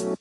[0.00, 0.14] Okay,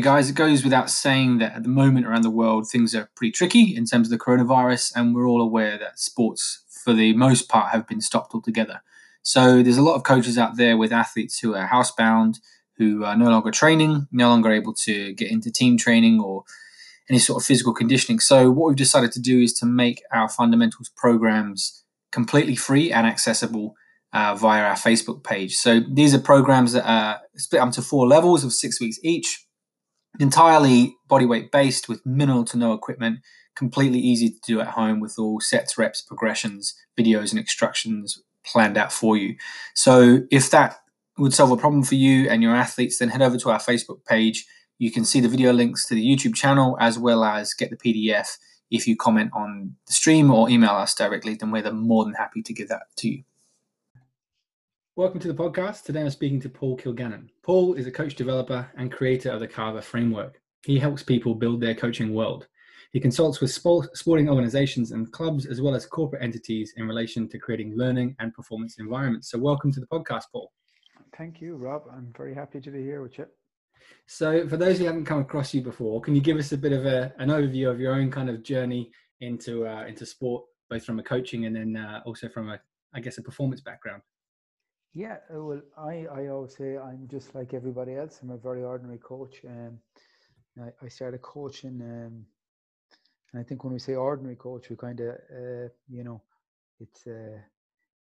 [0.00, 3.32] guys, it goes without saying that at the moment around the world, things are pretty
[3.32, 7.48] tricky in terms of the coronavirus, and we're all aware that sports, for the most
[7.48, 8.82] part, have been stopped altogether.
[9.22, 12.40] So there's a lot of coaches out there with athletes who are housebound,
[12.76, 16.44] who are no longer training, no longer able to get into team training or
[17.10, 18.20] any sort of physical conditioning.
[18.20, 23.06] So what we've decided to do is to make our fundamentals programs completely free and
[23.06, 23.74] accessible
[24.12, 25.56] uh, via our Facebook page.
[25.56, 29.46] So these are programs that are split up to four levels of six weeks each
[30.18, 33.20] entirely bodyweight based with minimal to no equipment,
[33.54, 38.76] completely easy to do at home with all sets, reps, progressions, videos, and instructions planned
[38.76, 39.36] out for you.
[39.74, 40.76] So if that
[41.18, 44.04] would solve a problem for you and your athletes, then head over to our Facebook
[44.04, 44.46] page.
[44.78, 47.76] You can see the video links to the YouTube channel as well as get the
[47.76, 48.38] PDF
[48.70, 52.42] if you comment on the stream or email us directly, then we're more than happy
[52.42, 53.24] to give that to you.
[54.96, 55.84] Welcome to the podcast.
[55.84, 57.28] Today I'm speaking to Paul Kilgannon.
[57.42, 60.40] Paul is a coach developer and creator of the Carver framework.
[60.66, 62.48] He helps people build their coaching world.
[62.92, 67.38] He consults with sporting organizations and clubs as well as corporate entities in relation to
[67.38, 69.30] creating learning and performance environments.
[69.30, 70.52] So, welcome to the podcast, Paul.
[71.16, 71.82] Thank you, Rob.
[71.92, 73.26] I'm very happy to be here with you.
[74.06, 76.72] So, for those who haven't come across you before, can you give us a bit
[76.72, 80.84] of a, an overview of your own kind of journey into uh, into sport, both
[80.84, 82.60] from a coaching and then uh, also from a,
[82.94, 84.02] I guess, a performance background?
[84.94, 88.20] Yeah, uh, well, I, I always say I'm just like everybody else.
[88.22, 89.36] I'm a very ordinary coach.
[89.46, 89.78] Um,
[90.60, 92.24] I, I started coaching, um,
[93.32, 96.22] and I think when we say ordinary coach, we kind of, uh, you know,
[96.80, 97.38] it's uh,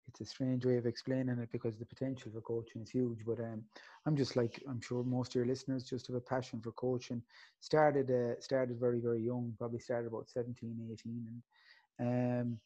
[0.08, 3.20] it's a strange way of explaining it because the potential for coaching is huge.
[3.26, 3.64] But um,
[4.06, 7.22] I'm just like I'm sure most of your listeners just have a passion for coaching.
[7.60, 11.42] Started uh, started very very young, probably started about 17, 18,
[12.00, 12.60] and um,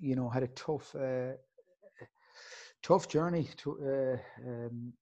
[0.00, 0.94] you know had a tough.
[0.94, 1.32] Uh,
[2.82, 4.92] tough journey to uh, um,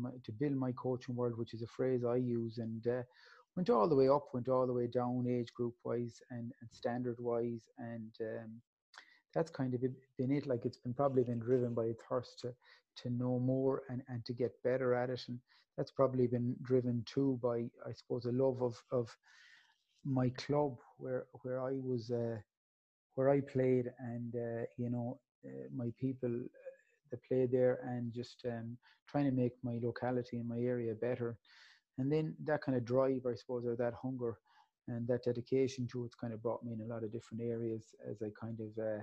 [0.00, 3.02] my, to build my coaching world, which is a phrase I use, and uh,
[3.56, 6.70] went all the way up, went all the way down, age group wise and, and
[6.72, 8.60] standard wise, and um,
[9.34, 10.46] that's kind of been it.
[10.46, 12.54] Like it's been probably been driven by a thirst to
[12.96, 15.38] to know more and, and to get better at it, and
[15.76, 19.16] that's probably been driven too by I suppose a love of of
[20.04, 22.38] my club where where I was uh,
[23.14, 26.30] where I played, and uh, you know uh, my people
[27.10, 28.76] that play there and just um,
[29.08, 31.36] trying to make my locality and my area better.
[31.98, 34.36] And then that kind of drive, I suppose, or that hunger
[34.88, 37.94] and that dedication to it's kind of brought me in a lot of different areas
[38.08, 39.02] as I kind of uh,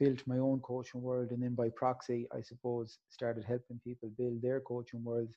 [0.00, 1.30] built my own coaching world.
[1.30, 5.34] And then by proxy, I suppose, started helping people build their coaching worlds.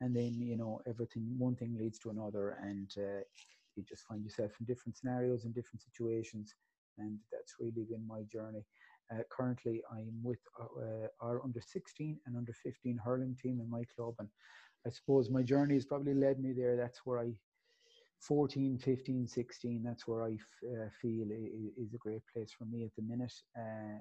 [0.00, 2.58] And then, you know, everything, one thing leads to another.
[2.62, 3.22] And uh,
[3.76, 6.54] you just find yourself in different scenarios and different situations.
[6.98, 8.64] And that's really been my journey.
[9.12, 13.82] Uh, currently, I'm with uh, our under 16 and under 15 hurling team in my
[13.96, 14.28] club, and
[14.86, 16.76] I suppose my journey has probably led me there.
[16.76, 17.32] That's where I,
[18.20, 22.94] 14, 15, 16, that's where I uh, feel is a great place for me at
[22.96, 23.32] the minute.
[23.56, 24.00] Uh,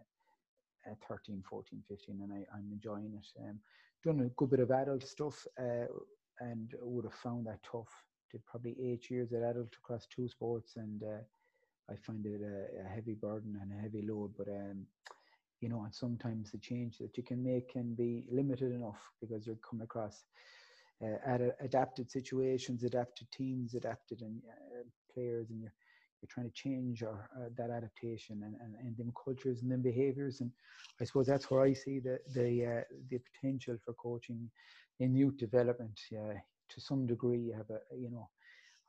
[1.08, 3.28] 13, 14, 15, and I, am enjoying it.
[3.42, 3.60] Um,
[4.04, 5.86] done a good bit of adult stuff, uh,
[6.40, 7.90] and would have found that tough.
[8.32, 11.22] Did probably eight years at adult across two sports, and uh,
[11.92, 14.34] I find it a, a, heavy burden and a heavy load.
[14.38, 14.86] But um,
[15.62, 19.48] you know, and sometimes the change that you can make can be limited enough because
[19.48, 20.24] you're coming across
[21.04, 24.84] uh, at adapted situations, adapted teams, adapted and uh,
[25.14, 25.74] players, and you're
[26.22, 29.82] you're trying to change or uh, that adaptation and, and, and then cultures and then
[29.82, 30.52] behaviors and
[31.00, 34.50] I suppose that's where I see the the uh, the potential for coaching
[35.00, 35.98] in youth development.
[36.12, 36.34] Yeah,
[36.70, 38.30] to some degree, you have a you know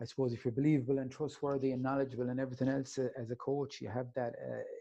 [0.01, 3.37] I suppose if you're believable and trustworthy and knowledgeable and everything else uh, as a
[3.37, 4.35] coach, you have that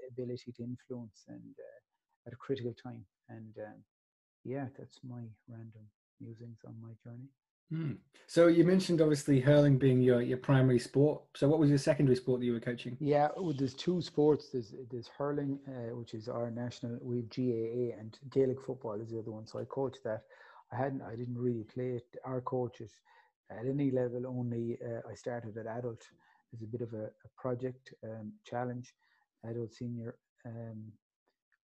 [0.09, 1.43] ability to influence and
[2.25, 3.05] at a critical time.
[3.27, 3.83] And um,
[4.43, 5.85] yeah, that's my random
[6.21, 7.29] musings on my journey.
[7.71, 7.97] Mm.
[8.25, 11.21] So you mentioned obviously hurling being your, your primary sport.
[11.35, 12.97] So what was your secondary sport that you were coaching?
[12.99, 14.49] Yeah, well, there's two sports.
[14.51, 16.97] There's there's hurling, uh, which is our national.
[17.01, 19.45] We've GAA and Gaelic football is the other one.
[19.45, 20.23] So I coached that.
[20.71, 21.03] I hadn't.
[21.03, 22.07] I didn't really play it.
[22.25, 22.91] Our coaches
[23.51, 26.03] at any level only uh, i started at adult
[26.53, 28.93] as a bit of a, a project um, challenge
[29.49, 30.83] adult senior um,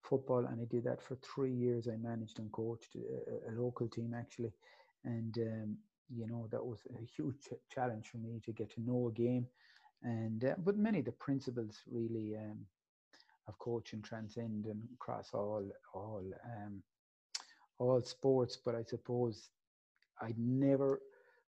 [0.10, 1.88] football and i did that for three years.
[1.88, 4.54] I managed and coached a, a local team actually.
[5.04, 5.78] And um,
[6.10, 9.48] you know that was a huge challenge for me to get to know a game.
[10.04, 12.60] And uh, but many of the principles really um,
[13.48, 16.82] of coaching transcend and across all all um,
[17.80, 18.58] all sports.
[18.64, 19.50] But i suppose
[20.22, 21.02] i'd never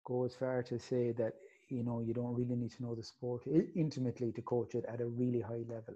[0.05, 1.35] go as far to say that
[1.69, 3.43] you know you don't really need to know the sport
[3.75, 5.95] intimately to coach it at a really high level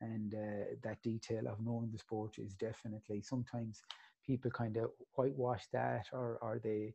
[0.00, 3.82] and uh, that detail of knowing the sport is definitely sometimes
[4.26, 6.94] people kind of whitewash that or or they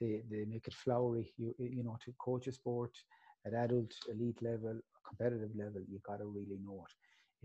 [0.00, 1.32] they they make it flowery.
[1.36, 2.92] You you know to coach a sport
[3.46, 6.94] at adult elite level, competitive level, you got to really know it,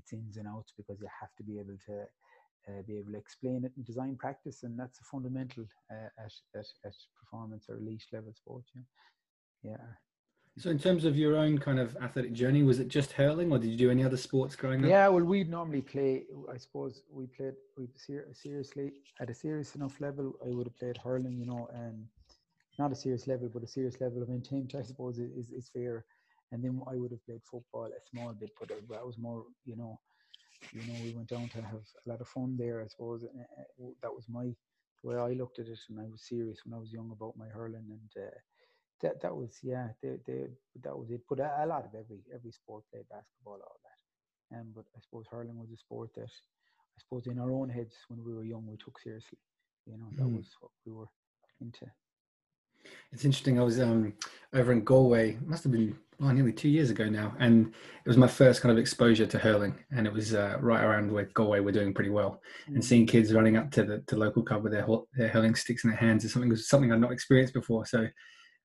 [0.02, 2.06] its ins and outs because you have to be able to.
[2.68, 6.34] Uh, be able to explain it in design practice, and that's a fundamental uh, at,
[6.54, 8.66] at, at performance or elite level sport.
[8.76, 8.82] Yeah.
[9.72, 10.07] yeah.
[10.60, 13.60] So, in terms of your own kind of athletic journey, was it just hurling, or
[13.60, 14.90] did you do any other sports growing up?
[14.90, 16.24] Yeah, well, we'd normally play.
[16.52, 17.54] I suppose we played.
[17.78, 20.34] We ser- seriously at a serious enough level.
[20.44, 22.08] I would have played hurling, you know, and
[22.80, 24.74] not a serious level, but a serious level of intent.
[24.74, 26.06] I suppose is is fair.
[26.52, 29.76] And then I would have played football a small bit, but that was more, you
[29.76, 30.00] know,
[30.72, 32.82] you know, we went down to have a lot of fun there.
[32.82, 33.26] I suppose
[34.02, 34.56] that was my
[35.04, 37.48] way I looked at it, and I was serious when I was young about my
[37.48, 38.26] hurling and.
[38.26, 38.32] Uh,
[39.02, 40.48] that that was yeah they, they
[40.84, 44.58] that was it but a, a, lot of every every sport played basketball all that
[44.58, 47.96] um but i suppose hurling was a sport that i suppose in our own heads
[48.08, 49.38] when we were young we took seriously
[49.86, 50.38] you know that mm.
[50.38, 51.08] was what we were
[51.62, 51.86] into
[53.12, 54.14] it's interesting i was um
[54.54, 58.18] over in galway must have been oh, nearly two years ago now and it was
[58.18, 61.60] my first kind of exposure to hurling and it was uh, right around where galway
[61.60, 62.76] were doing pretty well mm.
[62.76, 65.84] and seeing kids running up to the to local club with their, their hurling sticks
[65.84, 68.08] in their hands is something was something i'd not experienced before so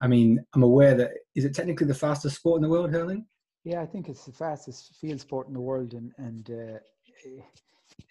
[0.02, 3.24] I mean, I'm aware that is it technically the fastest sport in the world, hurling?
[3.64, 6.78] Yeah, I think it's the fastest field sport in the world, and and uh,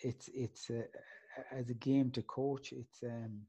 [0.01, 0.83] it's it's uh,
[1.51, 2.71] as a game to coach.
[2.71, 3.41] It's um,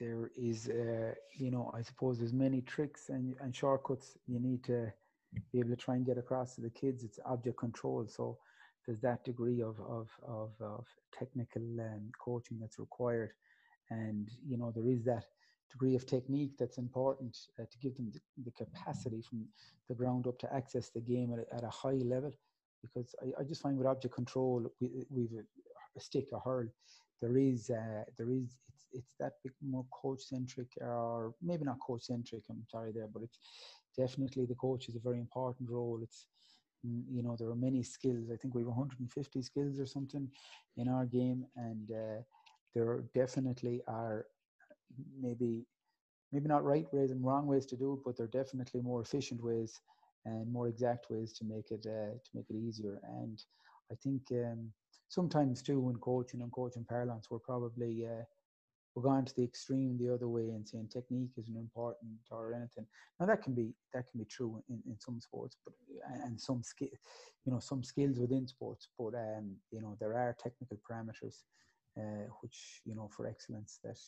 [0.00, 4.64] there is uh, you know I suppose there's many tricks and and shortcuts you need
[4.64, 4.90] to
[5.52, 7.04] be able to try and get across to the kids.
[7.04, 8.38] It's object control, so
[8.86, 13.32] there's that degree of of of, of technical um, coaching that's required,
[13.90, 15.26] and you know there is that
[15.70, 19.44] degree of technique that's important uh, to give them the, the, capacity from
[19.88, 22.32] the ground up to access the game at a, at a high level.
[22.82, 25.42] Because I, I, just find with object control, we, we've a,
[25.96, 26.68] a stick, a hurl,
[27.20, 31.78] there is uh, there is it's it's that bit more coach centric or maybe not
[31.84, 32.44] coach centric.
[32.50, 33.38] I'm sorry there, but it's
[33.96, 36.00] definitely the coach is a very important role.
[36.02, 36.26] It's
[36.86, 38.30] mm, you know there are many skills.
[38.32, 40.28] I think we have 150 skills or something
[40.76, 42.22] in our game, and uh,
[42.74, 44.26] there definitely are
[45.20, 45.64] maybe
[46.32, 49.42] maybe not right ways and wrong ways to do it, but they're definitely more efficient
[49.42, 49.80] ways
[50.26, 53.00] and more exact ways to make it uh, to make it easier.
[53.20, 53.42] And
[53.90, 54.70] I think um,
[55.08, 58.24] sometimes too, when coaching and coaching parlance, we're probably uh,
[58.94, 62.86] we're going to the extreme the other way and saying technique isn't important or anything.
[63.20, 65.74] Now that can be that can be true in, in some sports, but
[66.24, 66.88] and some skill,
[67.44, 68.88] you know, some skills within sports.
[68.98, 71.44] But um, you know, there are technical parameters
[71.98, 73.98] uh, which you know for excellence that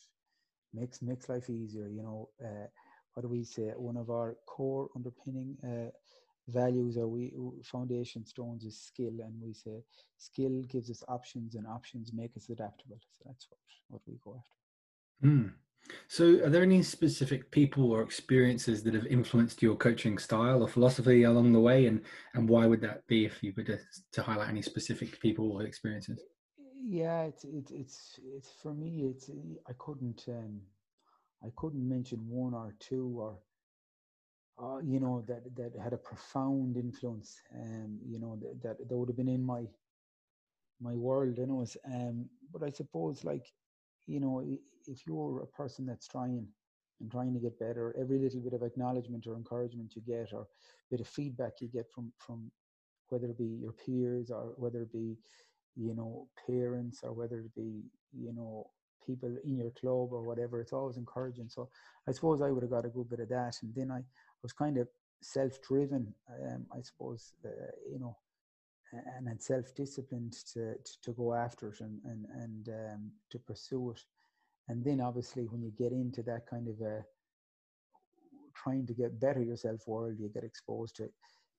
[0.73, 1.87] makes makes life easier.
[1.87, 2.67] You know, uh,
[3.13, 3.73] what do we say?
[3.75, 5.91] One of our core underpinning uh,
[6.47, 7.33] values or we
[7.63, 9.83] foundation stones is skill, and we say
[10.17, 12.99] skill gives us options, and options make us adaptable.
[13.11, 13.59] So that's what
[13.89, 15.27] what we go after.
[15.27, 15.53] Mm.
[16.07, 20.67] So, are there any specific people or experiences that have influenced your coaching style or
[20.67, 22.01] philosophy along the way, and
[22.33, 23.79] and why would that be if you were to,
[24.13, 26.23] to highlight any specific people or experiences?
[26.83, 29.05] Yeah, it's it's it's it's for me.
[29.09, 29.29] It's
[29.67, 30.61] I couldn't um,
[31.43, 33.37] I couldn't mention one or two or
[34.61, 37.41] uh, you know that that had a profound influence.
[37.53, 39.65] Um, you know that that, that would have been in my
[40.79, 41.37] my world.
[41.37, 43.47] You know, um, but I suppose like
[44.07, 44.43] you know
[44.87, 46.47] if you're a person that's trying
[46.99, 50.47] and trying to get better, every little bit of acknowledgement or encouragement you get, or
[50.89, 52.51] bit of feedback you get from from
[53.09, 55.17] whether it be your peers or whether it be
[55.75, 58.69] you know, parents or whether it be, you know,
[59.05, 60.61] people in your club or whatever.
[60.61, 61.49] It's always encouraging.
[61.49, 61.69] So
[62.07, 63.55] I suppose I would have got a good bit of that.
[63.61, 64.01] And then I
[64.43, 64.87] was kind of
[65.21, 67.49] self-driven, um, I suppose, uh,
[67.91, 68.17] you know,
[68.91, 73.91] and, and self-disciplined to, to, to, go after it and, and, and um, to pursue
[73.91, 74.01] it.
[74.67, 77.03] And then obviously when you get into that kind of a
[78.53, 81.09] trying to get better yourself world, you get exposed to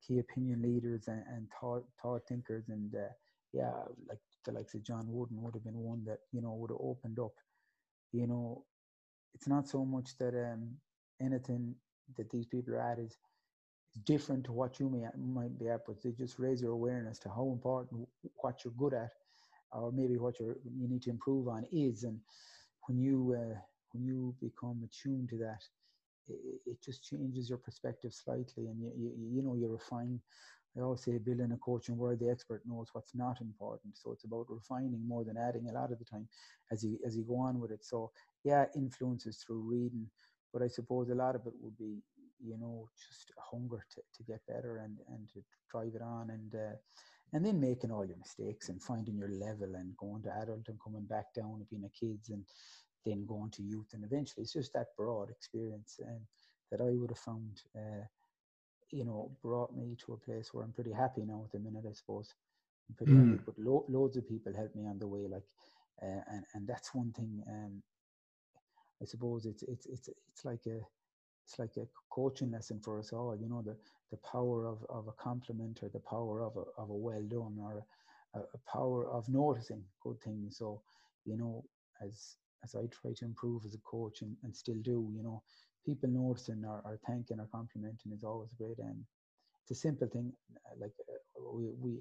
[0.07, 3.09] key opinion leaders and, and thought, thought thinkers and uh,
[3.52, 3.73] yeah,
[4.09, 6.80] like the likes of John Wooden would have been one that you know would have
[6.80, 7.32] opened up.
[8.12, 8.64] You know,
[9.35, 10.71] it's not so much that um,
[11.21, 11.75] anything
[12.16, 13.16] that these people are at is,
[13.94, 17.18] is different to what you may might be at, but they just raise your awareness
[17.21, 19.11] to how important what you're good at,
[19.73, 22.04] or maybe what you you need to improve on is.
[22.04, 22.18] And
[22.87, 23.59] when you uh,
[23.92, 25.62] when you become attuned to that,
[26.28, 30.21] it, it, just changes your perspective slightly, and you you, you know you refine
[30.76, 33.99] I always say building a coaching where the expert knows what's not important.
[33.99, 36.29] So it's about refining more than adding a lot of the time
[36.71, 37.85] as you as you go on with it.
[37.85, 38.11] So
[38.45, 40.09] yeah, influences through reading,
[40.52, 42.02] but I suppose a lot of it would be,
[42.43, 46.31] you know, just hunger to, to get better and, and to drive it on.
[46.31, 46.76] And uh,
[47.35, 50.79] and then making all your mistakes and finding your level and going to adult and
[50.83, 52.45] coming back down and being a kids and
[53.05, 56.21] then going to youth and eventually it's just that broad experience and
[56.71, 58.05] that I would have found uh,
[58.93, 61.85] you know brought me to a place where I'm pretty happy now at the minute
[61.89, 62.35] I suppose
[62.89, 63.15] I'm pretty mm.
[63.15, 65.45] happy but lo- loads of people helped me on the way like
[66.03, 67.83] uh, and and that's one thing um,
[69.03, 70.81] I suppose it's it's it's it's like a
[71.45, 73.37] it's like a coaching lesson for us all.
[73.37, 73.77] You know the
[74.11, 77.59] the power of, of a compliment or the power of a of a well done
[77.61, 77.85] or
[78.35, 80.59] a, a power of noticing good things.
[80.59, 80.83] So
[81.25, 81.65] you know
[82.01, 85.43] as as I try to improve as a coach and, and still do, you know,
[85.85, 88.79] people noticing or, or thanking or complimenting is always great.
[88.79, 89.05] And
[89.62, 90.33] it's a simple thing.
[90.81, 91.99] Like uh, we we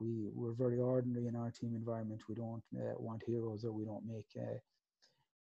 [0.00, 2.22] we we're very ordinary in our team environment.
[2.28, 4.58] We don't uh, want heroes or we don't make uh,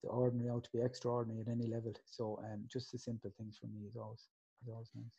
[0.02, 1.94] the ordinary out to be extraordinary at any level.
[2.04, 4.28] So um, just the simple things for me is always
[4.62, 5.18] is always nice.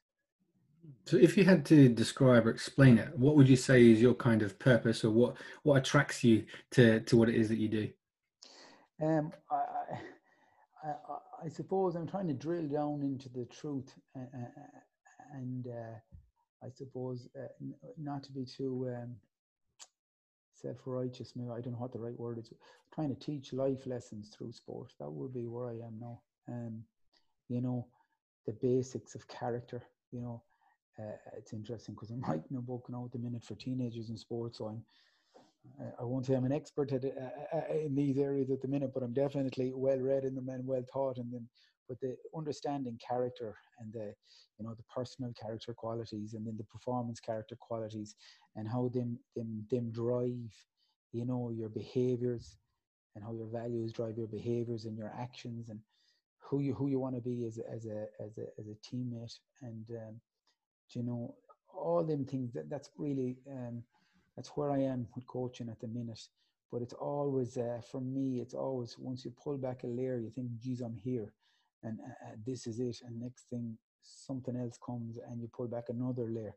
[1.06, 4.14] So if you had to describe or explain it, what would you say is your
[4.14, 7.70] kind of purpose or what what attracts you to to what it is that you
[7.70, 7.90] do?
[9.02, 9.56] Um, I,
[10.84, 14.40] I, I, I suppose I'm trying to drill down into the truth uh,
[15.34, 17.48] and uh, I suppose uh,
[17.98, 19.16] not to be too um,
[20.56, 22.52] self-righteous maybe i don't know what the right word is
[22.94, 26.22] trying to teach life lessons through sport that would be where i am now.
[26.48, 26.84] Um
[27.50, 27.88] you know
[28.46, 30.42] the basics of character you know
[30.98, 34.18] uh, it's interesting because i'm writing a book now at the minute for teenagers in
[34.18, 34.82] sports so i'm
[36.00, 38.92] I won't say I'm an expert at, uh, uh, in these areas at the minute,
[38.94, 41.50] but I'm definitely well read in them and well taught in them.
[41.88, 44.14] But the understanding character and the,
[44.58, 48.16] you know, the personal character qualities and then the performance character qualities
[48.56, 50.52] and how them them them drive
[51.16, 52.58] you know your behaviors
[53.16, 55.80] and how your values drive your behaviors and your actions and
[56.40, 59.40] who you who you want to be as as a as a as a teammate
[59.62, 60.20] and um,
[60.94, 61.36] you know
[61.74, 63.84] all them things that that's really um,
[64.36, 66.22] that's where I am with coaching at the minute
[66.72, 70.30] but it's always uh, for me it's always once you pull back a layer you
[70.30, 71.34] think geez I'm here
[71.84, 75.68] and uh, uh this is it and next thing something else comes and you pull
[75.68, 76.56] back another layer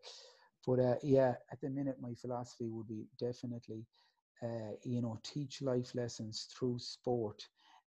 [0.66, 3.86] but uh, yeah, at the minute, my philosophy would be definitely,
[4.42, 7.42] uh, you know, teach life lessons through sport,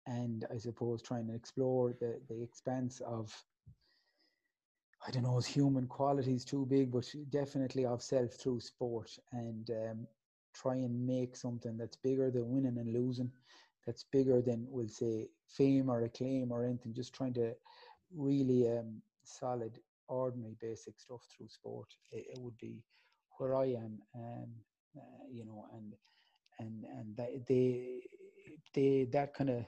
[0.06, 3.34] and I suppose trying to explore the the expanse of.
[5.06, 9.70] I don't know, is human qualities too big, but definitely of self through sport, and
[9.70, 10.06] um,
[10.54, 13.30] try and make something that's bigger than winning and losing,
[13.86, 16.92] that's bigger than we'll say fame or acclaim or anything.
[16.92, 17.54] Just trying to
[18.16, 21.88] really um, solid ordinary basic stuff through sport.
[22.10, 22.82] It, it would be
[23.38, 24.48] where I am, um,
[24.96, 25.92] uh, you know, and
[26.58, 28.00] and and they they,
[28.74, 29.64] they that kind of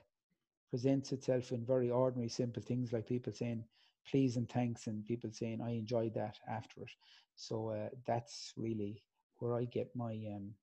[0.70, 3.62] presents itself in very ordinary, simple things like people saying
[4.06, 6.90] please and thanks, and people saying I enjoyed that after it.
[7.36, 9.02] So uh, that's really
[9.38, 10.54] where I get my um,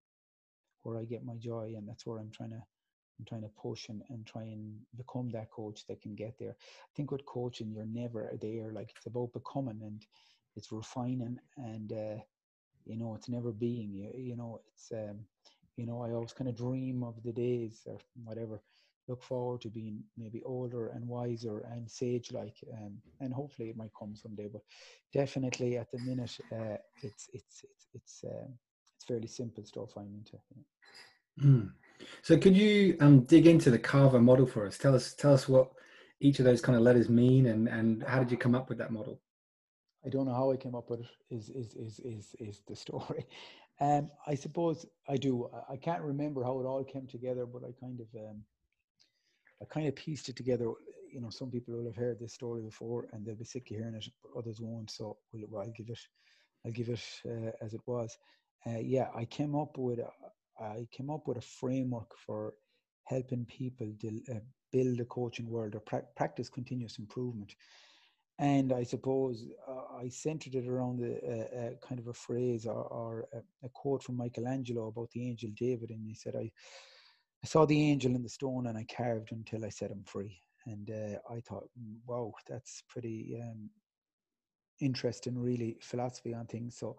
[0.83, 2.63] where I get my joy, and that's where I'm trying to
[3.19, 6.55] I'm trying to push and, and try and become that coach that can get there.
[6.59, 8.71] I think with coaching, you're never there.
[8.73, 10.05] Like it's about becoming and
[10.55, 12.21] it's refining and, uh,
[12.85, 15.19] you know, it's never being, you, you know, it's, um,
[15.77, 18.61] you know, I always kind of dream of the days or whatever,
[19.07, 23.77] look forward to being maybe older and wiser and sage like, um, and hopefully it
[23.77, 24.61] might come someday, but
[25.13, 28.53] definitely at the minute, uh, it's, it's, it's, it's, um,
[28.95, 30.37] it's fairly simple stuff I'm into.
[31.43, 31.71] Mm.
[32.21, 34.77] So could you um, dig into the Carver model for us?
[34.77, 35.71] Tell us tell us what
[36.19, 38.77] each of those kind of letters mean and, and how did you come up with
[38.77, 39.19] that model?
[40.05, 42.75] I don't know how I came up with it is is is is, is the
[42.85, 43.25] story.
[43.81, 45.49] Um, I suppose I do.
[45.69, 48.41] I can't remember how it all came together, but I kind of um,
[49.61, 50.71] I kind of pieced it together.
[51.11, 53.77] You know, some people will have heard this story before, and they'll be sick of
[53.77, 54.91] hearing it, but others won't.
[54.91, 55.99] So we'll, I'll give it,
[56.65, 58.17] I'll give it uh, as it was.
[58.67, 59.99] Uh, yeah, I came up with
[60.59, 62.53] I came up with a framework for
[63.03, 63.93] helping people
[64.31, 64.35] uh,
[64.71, 67.55] build a coaching world or pra- practice continuous improvement.
[68.39, 72.65] And I suppose uh, I centered it around a, a, a, kind of a phrase
[72.65, 75.91] or, or a, a, quote from Michelangelo about the angel David.
[75.91, 76.51] And he said, I,
[77.45, 80.41] I saw the angel in the stone and I carved until I set him free.
[80.65, 83.69] And uh, I thought, mm, wow, that's pretty um,
[84.81, 86.75] interesting, really, philosophy on things.
[86.75, 86.97] So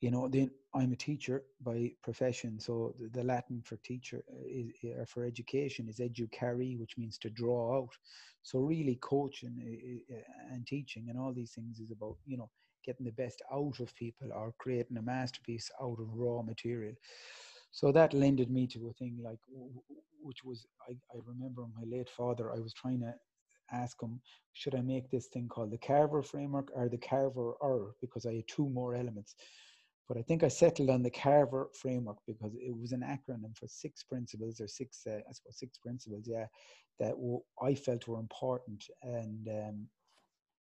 [0.00, 4.46] you know then i'm a teacher by profession so the, the latin for teacher uh,
[4.48, 7.94] is or for education is educare which means to draw out
[8.42, 12.48] so really coaching uh, uh, and teaching and all these things is about you know
[12.82, 16.94] getting the best out of people or creating a masterpiece out of raw material
[17.70, 19.38] so that lended me to a thing like
[20.22, 23.14] which was i, I remember my late father i was trying to
[23.72, 24.20] ask him
[24.54, 28.34] should i make this thing called the carver framework or the carver or because i
[28.34, 29.34] had two more elements
[30.08, 33.68] but I think I settled on the Carver framework because it was an acronym for
[33.68, 36.46] six principles or six, uh, I suppose, six principles, yeah,
[36.98, 39.86] that w- I felt were important and um,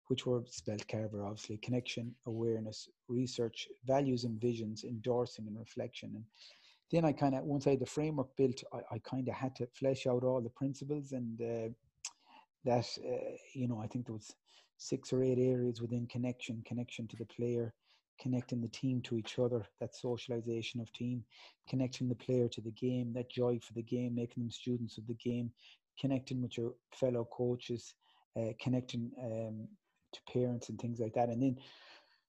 [0.08, 6.12] which were spelled Carver, obviously connection, awareness, research, values and visions, endorsing and reflection.
[6.14, 6.24] And
[6.92, 9.56] then I kind of, once I had the framework built, I, I kind of had
[9.56, 11.68] to flesh out all the principles and uh,
[12.64, 14.34] that, uh, you know, I think there was
[14.76, 17.72] six or eight areas within connection, connection to the player,
[18.20, 21.24] connecting the team to each other, that socialization of team,
[21.68, 25.06] connecting the player to the game, that joy for the game, making them students of
[25.06, 25.50] the game,
[26.00, 27.94] connecting with your fellow coaches,
[28.38, 29.66] uh, connecting um,
[30.12, 31.28] to parents and things like that.
[31.30, 31.56] And then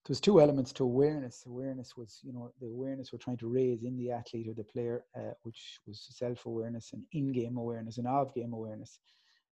[0.06, 1.46] there was two elements to awareness.
[1.48, 4.64] Awareness was, you know, the awareness we're trying to raise in the athlete or the
[4.64, 9.00] player, uh, which was self-awareness and in-game awareness and off-game awareness.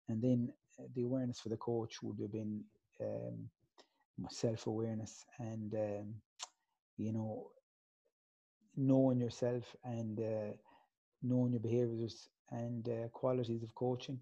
[0.09, 2.65] And then uh, the awareness for the coach would have been
[3.01, 3.49] um,
[4.29, 6.15] self-awareness and, um,
[6.97, 7.47] you know,
[8.77, 10.53] knowing yourself and uh,
[11.23, 14.19] knowing your behaviors and uh, qualities of coaching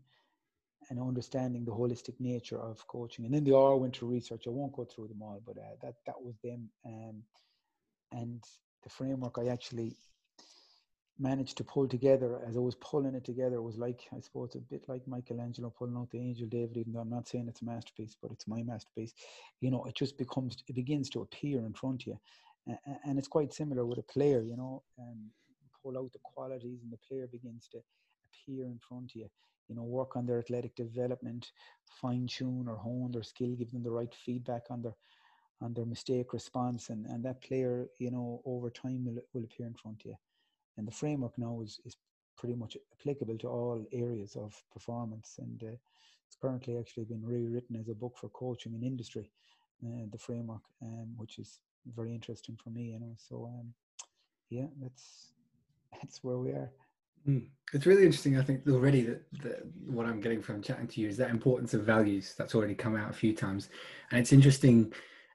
[0.90, 3.24] and understanding the holistic nature of coaching.
[3.24, 4.44] And then they all went to research.
[4.46, 6.68] I won't go through them all, but uh, that that was them.
[6.86, 7.22] Um,
[8.12, 8.42] and
[8.82, 9.96] the framework I actually
[11.18, 14.58] managed to pull together as I was pulling it together was like I suppose a
[14.58, 17.64] bit like Michelangelo pulling out the angel David even though I'm not saying it's a
[17.64, 19.14] masterpiece but it's my masterpiece
[19.60, 22.20] you know it just becomes it begins to appear in front of you
[23.04, 25.30] and it's quite similar with a player you know um,
[25.82, 27.78] pull out the qualities and the player begins to
[28.26, 29.28] appear in front of you
[29.68, 31.52] you know, work on their athletic development,
[31.86, 34.94] fine tune or hone their skill, give them the right feedback on their
[35.60, 39.66] on their mistake response, and, and that player, you know, over time will will appear
[39.66, 40.16] in front of you.
[40.76, 41.96] And the framework now is is
[42.36, 45.76] pretty much applicable to all areas of performance, and uh,
[46.26, 49.30] it's currently actually been rewritten as a book for coaching and industry,
[49.84, 51.60] uh, the framework, um, which is
[51.96, 53.14] very interesting for me, you know.
[53.16, 53.74] So, um,
[54.50, 55.32] yeah, that's
[56.00, 56.70] that's where we are.
[57.26, 57.46] Mm.
[57.72, 58.38] It's really interesting.
[58.38, 61.74] I think already that, that, what I'm getting from chatting to you is that importance
[61.74, 63.68] of values that's already come out a few times,
[64.10, 64.92] and it's interesting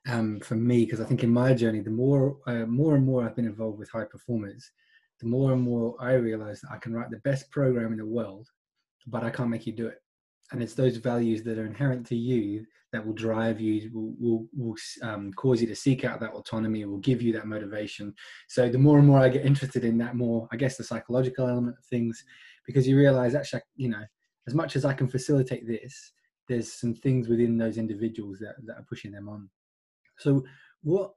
[0.07, 3.23] um, for me because I think in my journey, the more uh, more and more
[3.23, 4.71] I've been involved with high performers,
[5.19, 8.05] the more and more I realize that I can write the best program in the
[8.05, 8.47] world,
[9.07, 10.02] but I can't make you do it.
[10.53, 14.47] And it's those values that are inherent to you that will drive you, will, will,
[14.55, 18.13] will um, cause you to seek out that autonomy, will give you that motivation.
[18.47, 21.47] So the more and more I get interested in that, more I guess the psychological
[21.47, 22.23] element of things,
[22.67, 24.03] because you realize actually, you know,
[24.47, 26.13] as much as I can facilitate this,
[26.47, 29.49] there's some things within those individuals that, that are pushing them on.
[30.19, 30.45] So
[30.83, 31.13] what,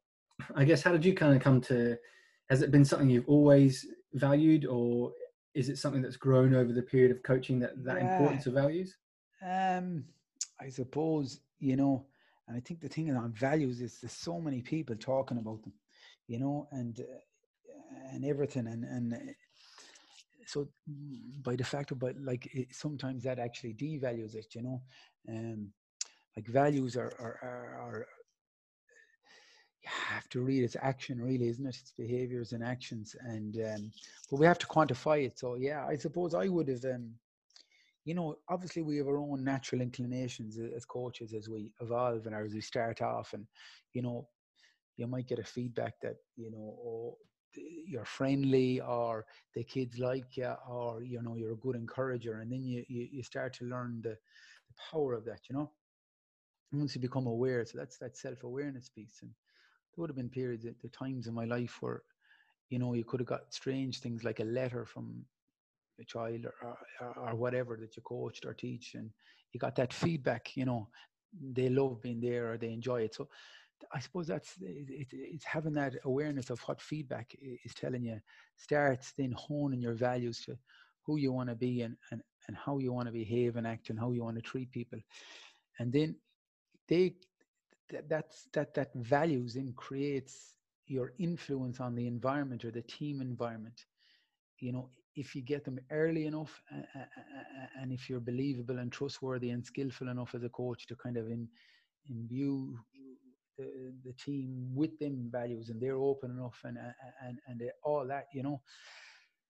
[0.55, 1.99] I guess, how did you kind of come to,
[2.49, 5.12] has it been something you've always valued or
[5.55, 8.16] is it something that's grown over the period of coaching that, that yeah.
[8.16, 8.96] importance of values?
[9.44, 10.05] Um,
[10.61, 12.07] I suppose you know,
[12.49, 15.72] and I think the thing on values is there's so many people talking about them,
[16.27, 19.33] you know, and uh, and everything, and and uh,
[20.46, 20.68] so
[21.42, 24.83] by the fact of but like it, sometimes that actually devalues it, you know,
[25.29, 25.72] um,
[26.37, 28.07] like values are are, are, are
[29.83, 31.77] you have to read its action really isn't it?
[31.81, 33.92] It's behaviors and actions and um,
[34.31, 37.12] but we have to quantify it so yeah i suppose i would have um,
[38.07, 42.35] you know, obviously we have our own natural inclinations as coaches as we evolve and
[42.35, 43.47] as we start off, and
[43.92, 44.29] you know,
[44.97, 47.19] you might get a feedback that you know, oh,
[47.87, 52.53] you're friendly or the kids like you or you know you're a good encourager and
[52.53, 55.71] then you you, you start to learn the, the power of that you know?
[56.73, 60.66] Once you become aware so that's that self-awareness piece and there would have been periods
[60.66, 62.03] uh, at the times in my life where
[62.69, 65.25] you know you could have got strange things like a letter from
[66.01, 69.11] a child or, or, or whatever that you coached or teach and
[69.53, 70.89] you got that feedback you know
[71.53, 73.15] they love being there or they enjoy it.
[73.15, 73.29] So
[73.93, 78.19] i suppose that's it, it's having that awareness of what feedback is telling you
[78.57, 80.57] starts then honing your values to
[81.05, 83.91] who you want to be and, and, and how you want to behave and act
[83.91, 84.99] and how you want to treat people.
[85.79, 86.17] And then
[86.89, 87.15] they
[87.91, 90.57] that that's that that values then creates
[90.87, 93.87] your influence on the environment or the team environment.
[94.59, 97.05] You know if you get them early enough uh,
[97.81, 101.27] and if you're believable and trustworthy and skillful enough as a coach to kind of
[102.09, 102.79] imbue
[103.59, 106.77] the, the team with them values and they're open enough and
[107.23, 108.61] and and all that you know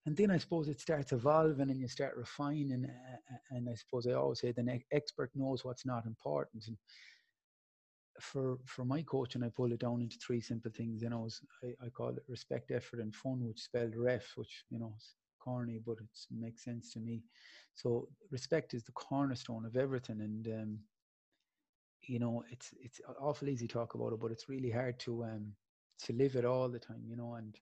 [0.07, 2.87] and then I suppose it starts evolving and you start refining and,
[3.51, 6.69] and I suppose I always say the expert knows what's not important.
[6.69, 6.77] And
[8.21, 11.29] for for my coaching I pull it down into three simple things you know
[11.63, 14.95] I, I call it respect effort and fun which spelled ref which you know
[15.47, 17.23] corny, but it makes sense to me.
[17.75, 20.79] So respect is the cornerstone of everything, and um,
[22.03, 25.25] you know it's it's awful easy to talk about it, but it's really hard to
[25.25, 25.53] um,
[26.05, 27.35] to live it all the time, you know.
[27.35, 27.57] And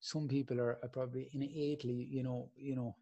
[0.00, 2.96] some people are, are probably innately, you know, you know,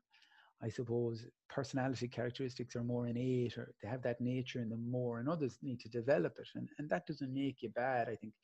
[0.63, 5.19] I suppose personality characteristics are more innate or they have that nature in them more
[5.19, 8.35] and others need to develop it and, and that doesn't make you bad i think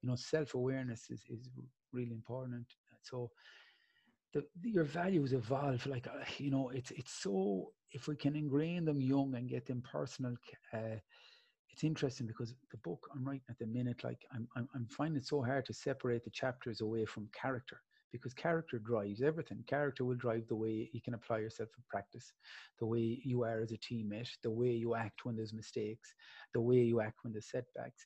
[0.00, 1.50] you know self-awareness is, is
[1.92, 2.66] really important
[3.02, 3.30] so
[4.32, 8.84] the, your values evolve like uh, you know it's it's so if we can ingrain
[8.84, 10.34] them young and get them personal
[10.72, 10.98] uh,
[11.70, 15.18] it's interesting because the book i'm writing at the minute like I'm, I'm i'm finding
[15.18, 17.80] it so hard to separate the chapters away from character
[18.12, 19.62] because character drives everything.
[19.66, 22.32] Character will drive the way you can apply yourself in practice,
[22.78, 26.14] the way you are as a teammate, the way you act when there's mistakes,
[26.52, 28.04] the way you act when there's setbacks.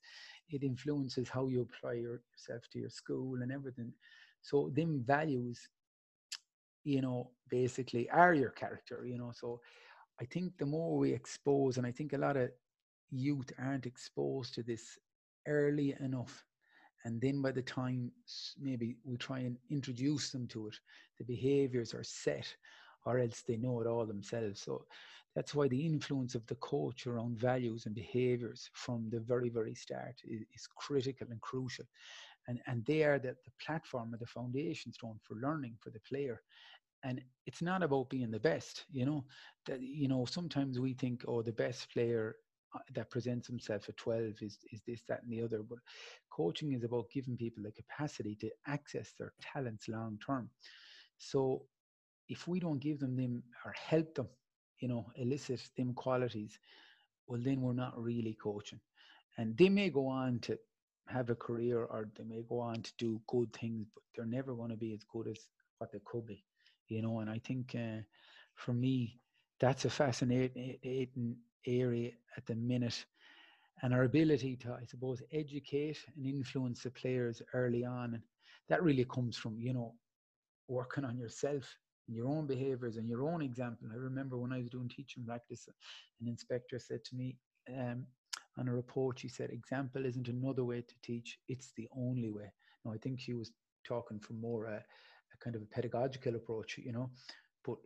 [0.50, 3.92] It influences how you apply yourself to your school and everything.
[4.42, 5.68] So them values,
[6.84, 9.32] you know, basically are your character, you know.
[9.34, 9.60] So
[10.20, 12.50] I think the more we expose, and I think a lot of
[13.10, 14.98] youth aren't exposed to this
[15.46, 16.44] early enough
[17.04, 18.10] and then by the time
[18.60, 20.76] maybe we try and introduce them to it
[21.18, 22.54] the behaviors are set
[23.06, 24.84] or else they know it all themselves so
[25.34, 29.74] that's why the influence of the coach around values and behaviors from the very very
[29.74, 31.84] start is, is critical and crucial
[32.48, 36.00] and and they are the, the platform or the foundation stone for learning for the
[36.00, 36.40] player
[37.02, 39.24] and it's not about being the best you know
[39.66, 42.36] that you know sometimes we think oh the best player
[42.74, 45.62] uh, that presents himself at 12 is, is this, that, and the other.
[45.62, 45.78] But
[46.28, 50.50] coaching is about giving people the capacity to access their talents long term.
[51.16, 51.66] So
[52.28, 54.28] if we don't give them them or help them,
[54.80, 56.58] you know, elicit them qualities,
[57.28, 58.80] well, then we're not really coaching.
[59.38, 60.58] And they may go on to
[61.08, 64.54] have a career or they may go on to do good things, but they're never
[64.54, 66.44] going to be as good as what they could be,
[66.88, 67.20] you know.
[67.20, 68.02] And I think uh,
[68.54, 69.20] for me,
[69.60, 71.36] that's a fascinating
[71.66, 73.04] area at the minute
[73.82, 78.14] and our ability to, I suppose, educate and influence the players early on.
[78.14, 78.22] And
[78.68, 79.94] that really comes from, you know,
[80.68, 83.88] working on yourself and your own behaviors and your own example.
[83.92, 85.68] I remember when I was doing teaching practice,
[86.20, 87.36] an inspector said to me
[87.68, 88.06] um,
[88.58, 92.52] on a report, she said, example isn't another way to teach, it's the only way.
[92.84, 93.52] Now, I think she was
[93.84, 97.10] talking from more a, a kind of a pedagogical approach, you know,
[97.64, 97.76] but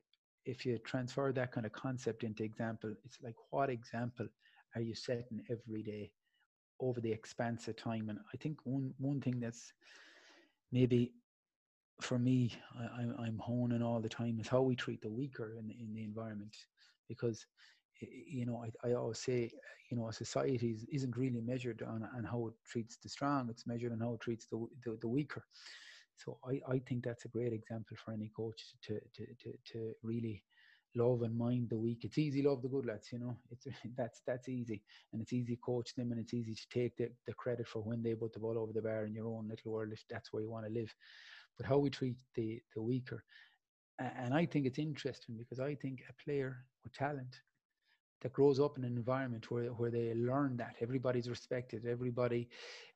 [0.45, 4.27] if you transfer that kind of concept into example, it's like what example
[4.75, 6.11] are you setting every day
[6.81, 8.09] over the expanse of time?
[8.09, 9.73] And I think one one thing that's
[10.71, 11.13] maybe
[12.01, 15.71] for me, I, I'm honing all the time is how we treat the weaker in
[15.71, 16.57] in the environment,
[17.09, 17.47] because
[18.01, 19.51] you know I, I always say
[19.91, 23.67] you know a society isn't really measured on on how it treats the strong; it's
[23.67, 25.45] measured on how it treats the the, the weaker.
[26.17, 29.93] So I, I think that's a great example for any coach to, to, to, to
[30.03, 30.43] really
[30.97, 32.01] love and mind the weak.
[32.03, 33.37] It's easy love the good lads, you know.
[33.51, 34.83] It's that's that's easy,
[35.13, 38.03] and it's easy coach them, and it's easy to take the, the credit for when
[38.03, 40.43] they put the ball over the bar in your own little world if that's where
[40.43, 40.93] you want to live.
[41.57, 43.23] But how we treat the the weaker,
[43.99, 47.41] and I think it's interesting because I think a player with talent
[48.21, 52.49] that grows up in an environment where, where they learn that everybody's respected everybody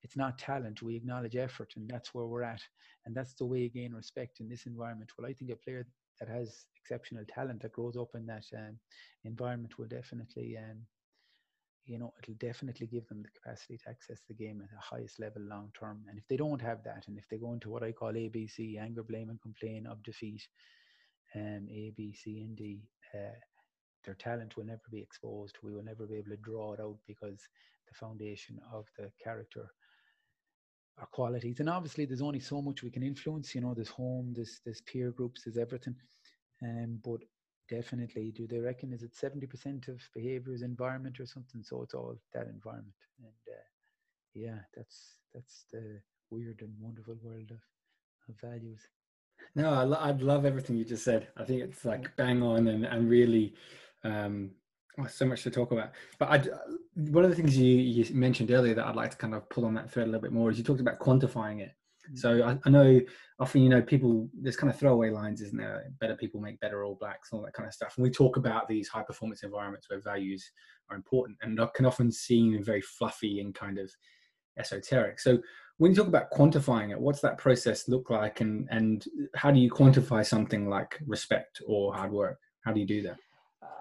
[0.03, 2.61] it's not talent we acknowledge effort and that's where we're at.
[3.05, 5.11] And that's the way you gain respect in this environment.
[5.17, 5.87] Well i think a player
[6.21, 8.79] that has exceptional talent that grows up in that um,
[9.25, 10.79] environment will definitely um,
[11.85, 15.19] you know it'll definitely give them the capacity to access the game at the highest
[15.19, 16.05] level long term.
[16.09, 18.81] And if they don't have that and if they go into what i call abc
[18.81, 20.43] anger blame and complain of defeat
[21.35, 22.83] um, a b c and d
[23.15, 23.39] uh,
[24.05, 25.57] their talent will never be exposed.
[25.63, 27.41] We will never be able to draw it out because
[27.89, 29.71] the foundation of the character
[30.99, 31.61] are qualities.
[31.61, 33.55] And obviously, there's only so much we can influence.
[33.55, 35.97] You know, there's home, there's there's peer groups, there's everything.
[36.63, 37.21] Um, but
[37.69, 41.63] definitely, do they reckon is it seventy percent of behaviour is environment or something?
[41.63, 42.95] So it's all that environment.
[43.19, 43.67] And uh,
[44.35, 47.61] yeah, that's that's the weird and wonderful world of,
[48.29, 48.81] of values.
[49.55, 51.29] No, I, lo- I love everything you just said.
[51.37, 53.55] I think it's like bang on and, and really
[54.05, 54.51] um,
[54.99, 55.91] oh, so much to talk about.
[56.19, 56.43] But I,
[56.97, 59.65] one of the things you, you mentioned earlier that I'd like to kind of pull
[59.65, 61.73] on that thread a little bit more is you talked about quantifying it.
[62.11, 62.19] Mm.
[62.19, 63.01] So I, I, know
[63.39, 65.85] often, you know, people, there's kind of throwaway lines, isn't there?
[66.01, 67.95] Better people make better all blacks and all that kind of stuff.
[67.97, 70.51] And we talk about these high performance environments where values
[70.91, 73.91] are important and can often seem very fluffy and kind of
[74.59, 75.21] esoteric.
[75.21, 75.39] So
[75.79, 79.59] when you talk about quantifying it, what's that process look like and, and how do
[79.59, 82.39] you quantify something like respect or hard work?
[82.65, 83.17] How do you do that?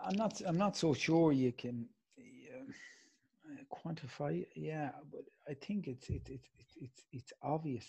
[0.05, 0.41] I'm not.
[0.45, 1.87] I'm not so sure you can
[2.19, 4.45] uh, quantify.
[4.55, 7.85] Yeah, but I think it's it, it, it, it's it's obvious.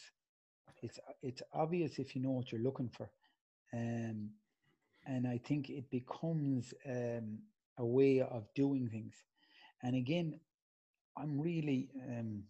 [0.82, 3.10] It's it's obvious if you know what you're looking for,
[3.72, 4.30] um,
[5.06, 7.38] and I think it becomes um,
[7.78, 9.14] a way of doing things.
[9.82, 10.38] And again,
[11.16, 12.44] I'm really, um,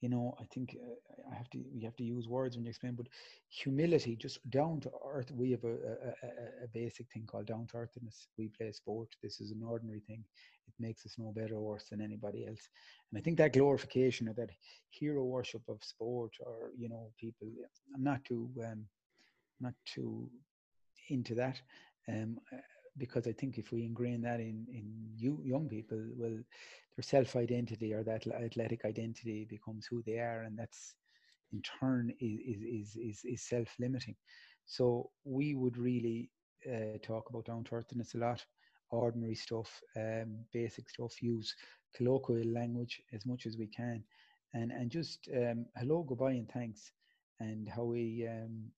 [0.00, 2.70] you know, I think uh, I have to we have to use words when you
[2.70, 3.08] explain, but
[3.48, 5.30] humility, just down to earth.
[5.32, 8.28] We have a, a, a basic thing called down to earthness.
[8.36, 9.08] We play sport.
[9.22, 10.24] This is an ordinary thing.
[10.68, 12.68] It makes us no better or worse than anybody else.
[13.10, 14.50] And I think that glorification or that
[14.90, 17.48] hero worship of sport, or you know, people.
[17.94, 18.84] I'm not too um,
[19.60, 20.30] not too
[21.08, 21.60] into that.
[22.08, 22.38] Um,
[22.98, 26.38] because I think if we ingrain that in in you, young people, well,
[26.96, 30.94] their self identity or that athletic identity becomes who they are, and that's
[31.52, 34.16] in turn is is is, is self limiting.
[34.66, 36.30] So we would really
[36.70, 38.38] uh, talk about down to earthness a lot,
[38.90, 41.22] ordinary stuff, um, basic stuff.
[41.22, 41.54] Use
[41.96, 44.04] colloquial language as much as we can,
[44.54, 46.92] and and just um, hello, goodbye, and thanks,
[47.40, 48.70] and how we um,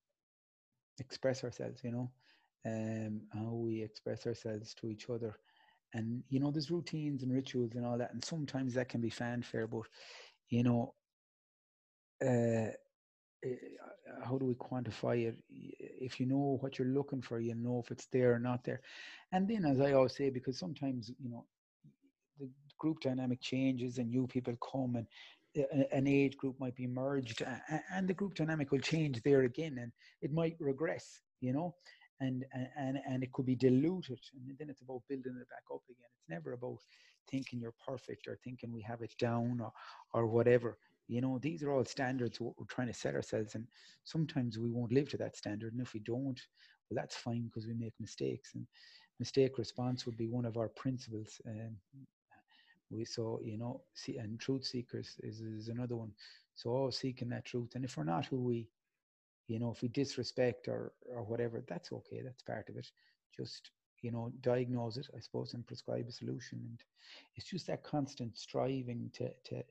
[0.98, 1.82] express ourselves.
[1.84, 2.10] You know
[2.66, 5.36] um, how we express ourselves to each other.
[5.94, 8.12] And, you know, there's routines and rituals and all that.
[8.12, 9.82] And sometimes that can be fanfare, but,
[10.48, 10.94] you know,
[12.22, 12.70] uh,
[13.44, 13.56] eh,
[14.24, 15.36] how do we quantify it?
[15.48, 18.82] If you know what you're looking for, you know if it's there or not there.
[19.32, 21.46] And then, as I always say, because sometimes, you know,
[22.38, 25.06] the group dynamic changes and new people come and
[25.92, 27.42] an age group might be merged
[27.92, 29.92] and the group dynamic will change there again and
[30.22, 31.74] it might regress, you know
[32.20, 32.44] and
[32.76, 36.10] and and it could be diluted and then it's about building it back up again.
[36.16, 36.78] It's never about
[37.30, 39.72] thinking you're perfect or thinking we have it down or
[40.12, 40.78] or whatever.
[41.08, 43.66] You know these are all standards we're trying to set ourselves and
[44.04, 46.40] sometimes we won't live to that standard and if we don't
[46.88, 48.64] well that's fine because we make mistakes and
[49.18, 51.76] mistake response would be one of our principles um,
[52.90, 56.12] we saw you know see and truth seekers is, is another one.
[56.54, 58.68] So all seeking that truth and if we're not who we
[59.50, 62.88] you know if we disrespect or or whatever that's okay that's part of it.
[63.36, 63.70] Just
[64.02, 66.58] you know diagnose it i suppose and prescribe a solution.
[66.64, 66.78] And
[67.34, 69.62] it's just that constant striving to to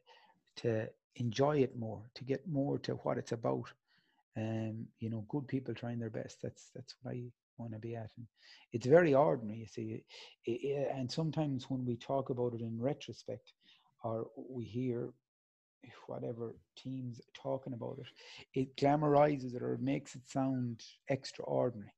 [0.58, 3.72] to enjoy it more to get more to what it's about.
[4.38, 6.42] Um you know good people trying their best.
[6.44, 7.24] That's that's what i
[7.58, 8.12] want to be at.
[8.18, 8.28] And
[8.74, 10.04] it's very ordinary you see.
[10.46, 13.54] It, it, and sometimes when we talk about it in retrospect
[14.04, 15.10] or we hear
[16.08, 18.08] whatever teams talking about it,
[18.60, 21.94] it glamorizes it or makes it sound extraordinary.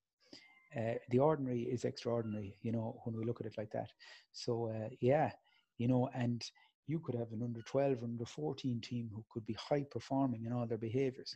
[0.76, 3.92] Uh, the ordinary is extraordinary, you know, when we look at it like that.
[4.32, 5.32] So, uh, yeah,
[5.78, 6.44] you know, and
[6.88, 10.46] you could have an under 12 or under 14 team who could be high performing
[10.46, 11.36] in all their behaviors.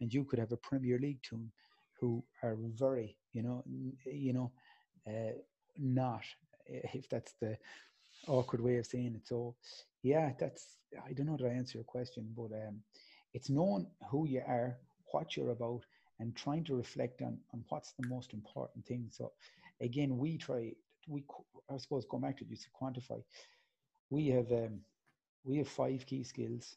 [0.00, 1.50] And you could have a Premier League team
[1.98, 3.62] who are very, you know,
[4.04, 4.52] you know,
[5.06, 5.32] uh,
[5.78, 6.24] not,
[6.66, 7.56] if that's the
[8.28, 9.26] awkward way of saying it.
[9.26, 9.54] So,
[10.02, 12.80] yeah, that's I don't know that I answer your question, but um,
[13.32, 14.76] it's knowing who you are,
[15.12, 15.84] what you're about,
[16.20, 19.08] and trying to reflect on on what's the most important thing.
[19.10, 19.32] So,
[19.80, 20.72] again, we try
[21.08, 21.24] we
[21.70, 23.22] I suppose go back to you to quantify.
[24.10, 24.80] We have um,
[25.44, 26.76] we have five key skills.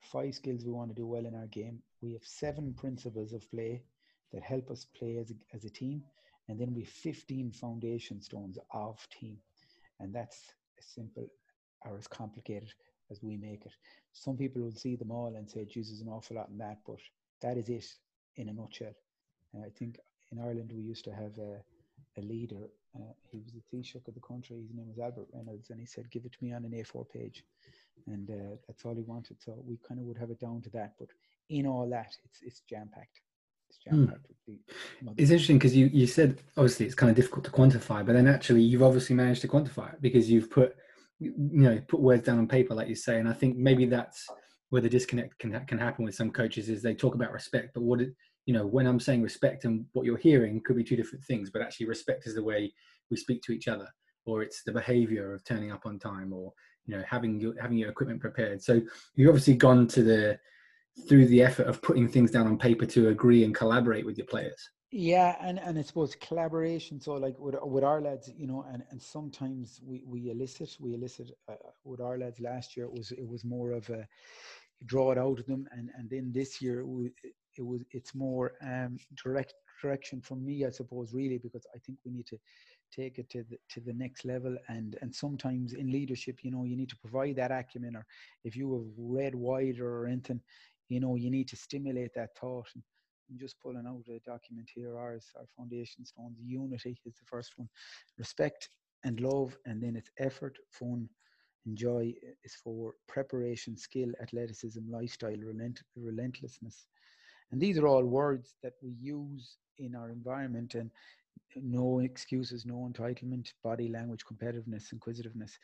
[0.00, 1.80] Five skills we want to do well in our game.
[2.00, 3.82] We have seven principles of play
[4.32, 6.02] that help us play as a, as a team,
[6.48, 9.38] and then we have 15 foundation stones of team,
[10.00, 11.26] and that's as simple
[11.84, 12.72] or as complicated
[13.10, 13.72] as we make it.
[14.12, 16.98] Some people will see them all and say, Jesus, an awful lot in that, but
[17.40, 17.86] that is it
[18.36, 18.94] in a nutshell.
[19.52, 19.98] And I think
[20.30, 21.62] in Ireland we used to have a,
[22.18, 22.70] a leader.
[22.94, 24.60] Uh, he was the Taoiseach of the country.
[24.60, 27.08] His name was Albert Reynolds, and he said, "Give it to me on an A4
[27.08, 27.44] page,"
[28.06, 29.40] and uh, that's all he wanted.
[29.42, 30.94] So we kind of would have it down to that.
[30.98, 31.08] But
[31.48, 33.20] in all that, it's it's jam packed.
[33.72, 34.26] It's jam packed.
[34.50, 35.14] Mm.
[35.16, 38.26] It's interesting because you you said obviously it's kind of difficult to quantify, but then
[38.26, 40.76] actually you've obviously managed to quantify it because you've put
[41.22, 44.26] you know put words down on paper like you say and i think maybe that's
[44.70, 47.82] where the disconnect can, can happen with some coaches is they talk about respect but
[47.82, 48.12] what it
[48.46, 51.50] you know when i'm saying respect and what you're hearing could be two different things
[51.50, 52.72] but actually respect is the way
[53.10, 53.88] we speak to each other
[54.24, 56.52] or it's the behavior of turning up on time or
[56.86, 58.80] you know having your having your equipment prepared so
[59.14, 60.38] you've obviously gone to the
[61.08, 64.26] through the effort of putting things down on paper to agree and collaborate with your
[64.26, 67.00] players yeah, and, and I suppose collaboration.
[67.00, 70.92] So like with with our lads, you know, and, and sometimes we, we elicit we
[70.92, 72.84] elicit uh, with our lads last year.
[72.84, 74.06] It was it was more of a
[74.84, 77.06] draw it out of them, and and then this year it was,
[77.56, 81.98] it was it's more um, direct direction from me, I suppose, really, because I think
[82.04, 82.38] we need to
[82.94, 84.54] take it to the to the next level.
[84.68, 88.04] And and sometimes in leadership, you know, you need to provide that acumen, or
[88.44, 90.42] if you have read wider or anything,
[90.88, 92.68] you know, you need to stimulate that thought.
[92.74, 92.82] And,
[93.30, 94.98] I'm just pulling out a document here.
[94.98, 97.68] Ours, our foundation stones, unity is the first one.
[98.18, 98.68] Respect
[99.04, 101.08] and love, and then it's effort, fun,
[101.64, 102.12] and joy
[102.44, 106.88] is for preparation, skill, athleticism, lifestyle, relent- relentlessness.
[107.50, 110.90] And these are all words that we use in our environment and
[111.56, 115.58] no excuses, no entitlement, body language, competitiveness, inquisitiveness.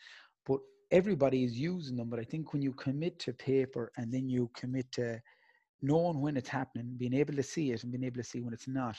[0.47, 4.29] But everybody is using them, but I think when you commit to paper and then
[4.29, 5.21] you commit to
[5.83, 8.55] knowing when it's happening, being able to see it and being able to see when
[8.55, 8.97] it's not,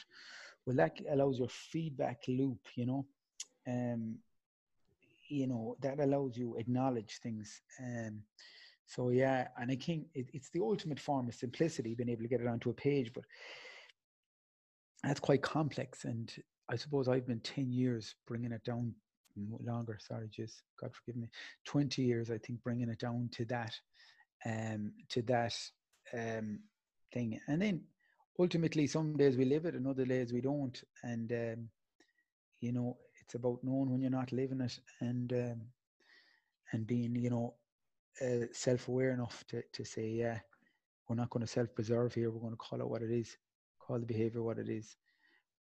[0.66, 3.06] well, that allows your feedback loop, you know.
[3.68, 4.18] Um,
[5.30, 7.62] you know, that allows you acknowledge things.
[7.80, 8.24] Um,
[8.88, 12.28] so yeah, and I think it, it's the ultimate form of simplicity, being able to
[12.28, 13.24] get it onto a page, but
[15.04, 16.06] that's quite complex.
[16.06, 16.34] And
[16.68, 18.94] I suppose I've been 10 years bringing it down
[19.64, 19.98] longer.
[20.00, 21.30] Sorry, just God forgive me.
[21.66, 23.76] 20 years, I think, bringing it down to that,
[24.46, 25.56] um, to that
[26.14, 26.60] um,
[27.14, 27.40] thing.
[27.48, 27.82] And then
[28.40, 30.82] ultimately, some days we live it, and other days we don't.
[31.04, 31.70] And um,
[32.62, 35.62] you know, it's about knowing when you're not living it, and um,
[36.72, 37.56] and being, you know,
[38.22, 40.40] uh, self-aware enough to to say, yeah,
[41.08, 42.32] we're not going to self-preserve here.
[42.32, 43.38] We're going to call it what it is,
[43.80, 44.96] call the behavior what it is.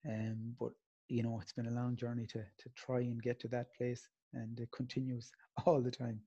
[0.09, 0.73] Um, but
[1.11, 4.09] you know, it's been a long journey to to try and get to that place,
[4.33, 5.31] and it continues
[5.67, 6.21] all the time.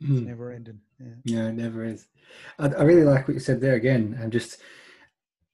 [0.00, 0.26] It's mm.
[0.26, 0.80] never ending.
[0.98, 1.14] Yeah.
[1.24, 2.08] yeah, it never is.
[2.58, 4.60] I, I really like what you said there again, and just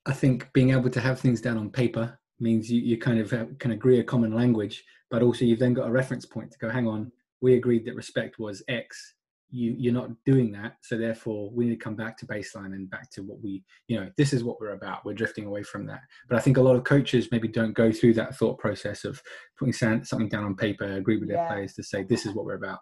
[0.07, 3.31] I think being able to have things down on paper means you, you kind of
[3.31, 6.59] have, can agree a common language, but also you've then got a reference point to
[6.59, 7.13] go, hang on,
[7.43, 9.15] we agreed that respect was X
[9.51, 10.77] you you're not doing that.
[10.83, 13.99] So therefore we need to come back to baseline and back to what we you
[13.99, 15.05] know this is what we're about.
[15.05, 16.01] We're drifting away from that.
[16.29, 19.21] But i think a lot of coaches maybe don't go through that thought process of
[19.59, 21.37] putting something down on paper agree with yeah.
[21.37, 22.81] their players to say this is what we're about.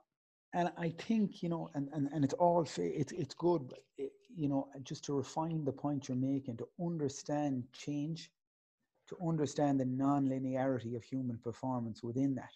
[0.54, 4.48] And i think you know and and, and it's all it's it's good it, you
[4.48, 8.31] know just to refine the point you're making to understand change
[9.09, 12.52] to understand the non-linearity of human performance within that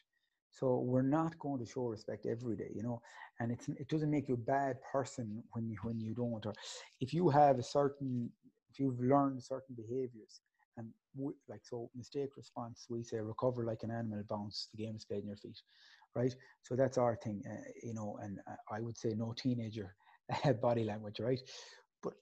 [0.53, 3.01] so we're not going to show respect every day, you know,
[3.41, 6.55] and it's it doesn't make you a bad person when you when you don't, or
[7.01, 8.31] if you have a certain
[8.71, 10.41] if you've learned certain behaviors
[10.77, 14.97] and we, like so mistake response we say recover like an animal bounce the game
[14.97, 15.61] is played in your feet
[16.15, 16.35] right?
[16.63, 19.95] So that's our thing uh, you know and uh, i would say no teenager
[20.63, 21.41] body language right?
[22.03, 22.15] But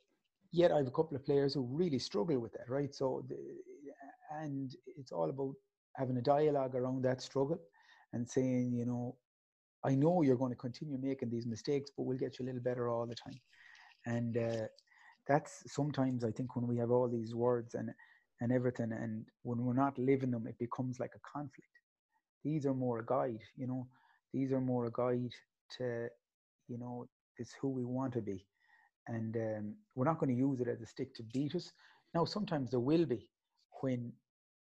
[0.52, 2.94] yet i have a couple of players who really struggle with that right?
[2.94, 3.36] So the,
[4.42, 5.54] and it's all about
[5.96, 7.58] having a dialogue around that struggle
[8.12, 9.16] and saying, you know,
[9.84, 12.60] I know you're going to continue making these mistakes, but we'll get you a little
[12.60, 13.40] better all the time.
[14.06, 14.66] And uh,
[15.26, 17.90] that's sometimes I think when we have all these words and
[18.42, 21.68] and everything, and when we're not living them, it becomes like a conflict.
[22.42, 23.86] These are more a guide, you know.
[24.32, 25.32] These are more a guide
[25.76, 26.08] to,
[26.68, 28.46] you know, it's who we want to be,
[29.08, 31.70] and um, we're not going to use it as a stick to beat us.
[32.14, 33.28] Now, sometimes there will be
[33.82, 34.12] when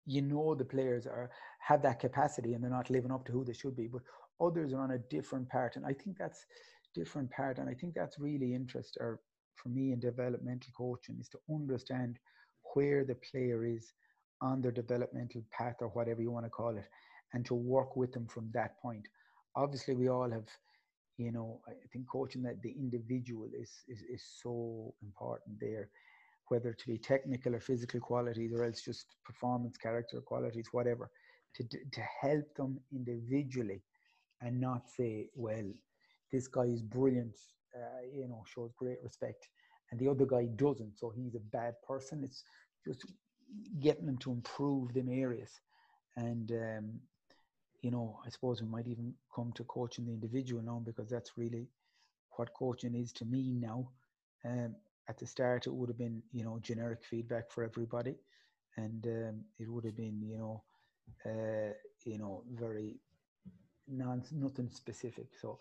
[0.06, 3.44] you know the players are have that capacity and they're not living up to who
[3.44, 4.02] they should be but
[4.40, 5.76] others are on a different part.
[5.76, 6.46] And i think that's
[6.94, 7.58] different part.
[7.58, 9.20] And i think that's really interest or
[9.56, 12.18] for me in developmental coaching is to understand
[12.74, 13.92] where the player is
[14.40, 16.88] on their developmental path or whatever you want to call it
[17.34, 19.06] and to work with them from that point.
[19.54, 20.48] Obviously we all have
[21.18, 25.90] you know i think coaching that the individual is is, is so important there
[26.50, 31.10] whether to be technical or physical qualities or else just performance character qualities whatever
[31.54, 33.82] to, to help them individually
[34.42, 35.68] and not say well
[36.32, 37.36] this guy is brilliant
[37.76, 39.48] uh, you know shows great respect
[39.90, 42.22] and the other guy doesn't so he's a bad person.
[42.24, 42.44] It's
[42.86, 43.04] just
[43.80, 45.50] getting them to improve them areas.
[46.16, 47.00] And um,
[47.82, 51.38] you know i suppose we might even come to coaching the individual now because that's
[51.38, 51.66] really
[52.36, 53.88] what coaching is to me now.
[54.44, 54.74] Um,
[55.08, 58.16] at the start it would have been you know generic feedback for everybody.
[58.76, 60.62] And um, it would have been you know
[61.26, 61.72] uh,
[62.04, 63.00] you know very
[63.88, 65.28] non nothing specific.
[65.40, 65.58] So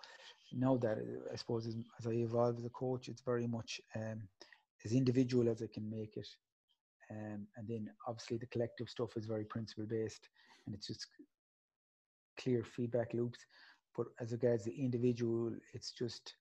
[0.52, 0.98] now that
[1.32, 4.20] i suppose as, i evolve as a coach it's very much um,
[4.84, 6.28] as individual as i can make it.
[7.12, 10.30] Um, and then obviously the collective stuff is very principle based
[10.66, 11.08] and it's just
[12.40, 13.40] clear feedback loops.
[13.96, 16.36] But as regards the individual it's just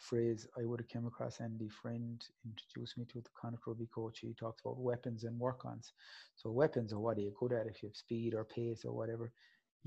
[0.00, 4.20] phrase I would have come across Andy Friend introduced me to the Connacht Rugby coach.
[4.20, 5.92] He talks about weapons and work-ons.
[6.36, 8.92] So weapons are what are you good at if you have speed or pace or
[8.92, 9.32] whatever.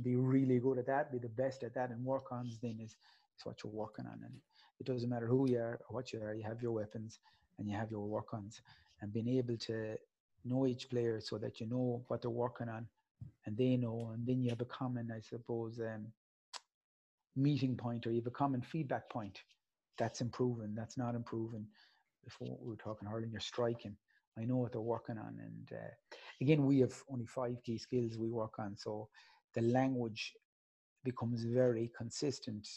[0.01, 3.45] Be really good at that, be the best at that, and work-ons then is, is
[3.45, 4.19] what you're working on.
[4.23, 4.33] And
[4.79, 7.19] it doesn't matter who you are or what you are, you have your weapons
[7.57, 8.61] and you have your work-ons.
[9.01, 9.95] And being able to
[10.45, 12.87] know each player so that you know what they're working on
[13.45, 16.07] and they know, and then you have a common, I suppose, um,
[17.35, 19.39] meeting point or you have a common feedback point
[19.97, 21.65] that's improving, that's not improving.
[22.23, 23.95] Before we were talking hurling, you're striking.
[24.37, 25.93] I know what they're working on, and uh,
[26.41, 29.09] again, we have only five key skills we work on, so
[29.55, 30.33] the language
[31.03, 32.67] becomes very consistent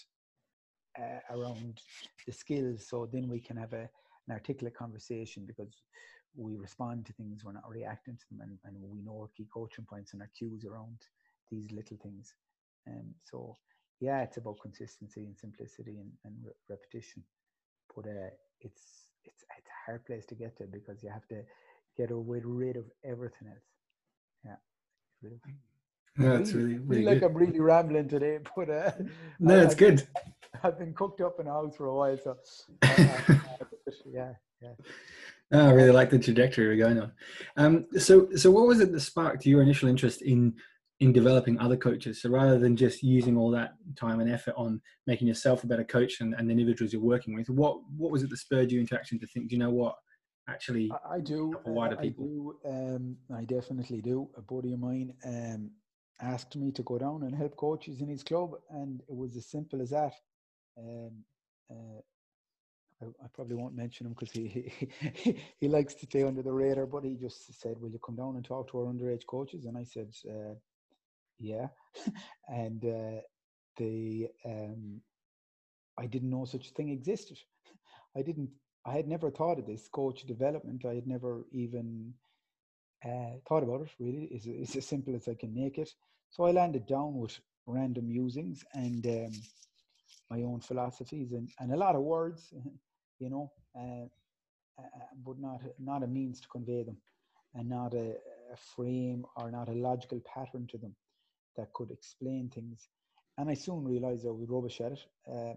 [0.99, 1.81] uh, around
[2.27, 2.87] the skills.
[2.89, 3.89] So then we can have a,
[4.29, 5.83] an articulate conversation because
[6.37, 9.49] we respond to things, we're not reacting to them, and, and we know our key
[9.53, 10.97] coaching points and our cues around
[11.51, 12.35] these little things.
[12.87, 13.57] And um, so
[14.01, 17.23] yeah, it's about consistency and simplicity and, and re- repetition.
[17.95, 18.31] But uh,
[18.61, 18.83] it's
[19.25, 21.43] it's it's a hard place to get to because you have to
[21.97, 23.69] get away, rid of everything else.
[24.45, 24.57] Yeah.
[25.23, 25.41] Really,
[26.17, 28.93] no, it's really, really like I'm really rambling today, but uh,
[29.39, 30.07] no, it's good.
[30.63, 32.37] I've been cooked up in a house for a while, so
[32.83, 32.89] uh,
[34.13, 34.33] yeah,
[34.63, 34.73] yeah.
[35.53, 37.13] Oh, I really like the trajectory we're going on.
[37.57, 40.55] Um, so, so what was it that sparked your initial interest in
[41.01, 42.23] in developing other coaches?
[42.23, 45.85] So rather than just using all that time and effort on making yourself a better
[45.85, 48.81] coach and, and the individuals you're working with, what what was it that spurred you
[48.81, 49.97] into action to think, do you know what?
[50.49, 51.55] Actually, I, I do.
[51.65, 52.55] Wider people.
[52.65, 52.97] I do.
[52.97, 54.29] Um, I definitely do.
[54.37, 55.71] A buddy of mine um,
[56.21, 59.47] asked me to go down and help coaches in his club, and it was as
[59.47, 60.15] simple as that.
[60.79, 61.25] Um,
[61.71, 62.01] uh,
[63.03, 64.73] I, I, probably won't mention him because he,
[65.15, 66.87] he he likes to stay under the radar.
[66.87, 69.79] But he just said, "Will you come down and talk to our underage coaches?" And
[69.79, 70.55] I said, uh,
[71.41, 71.69] "Yeah."
[72.49, 73.21] and uh,
[73.77, 75.01] the um,
[75.99, 77.39] I didn't know such a thing existed.
[78.17, 78.51] I didn't.
[78.87, 80.85] I had never thought of this coach development.
[80.87, 82.15] I had never even
[83.05, 83.91] uh, thought about it.
[83.99, 85.91] Really, it's, it's as simple as I can make it.
[86.31, 89.33] So I landed down with random musings and um,
[90.31, 92.53] my own philosophies and, and a lot of words,
[93.19, 94.07] you know, uh,
[94.79, 96.97] uh, but not not a means to convey them,
[97.55, 98.15] and not a,
[98.53, 100.95] a, frame or not a logical pattern to them
[101.61, 102.89] that could explain things.
[103.39, 105.07] And I soon realized I was rubbish at it.
[105.31, 105.55] Uh,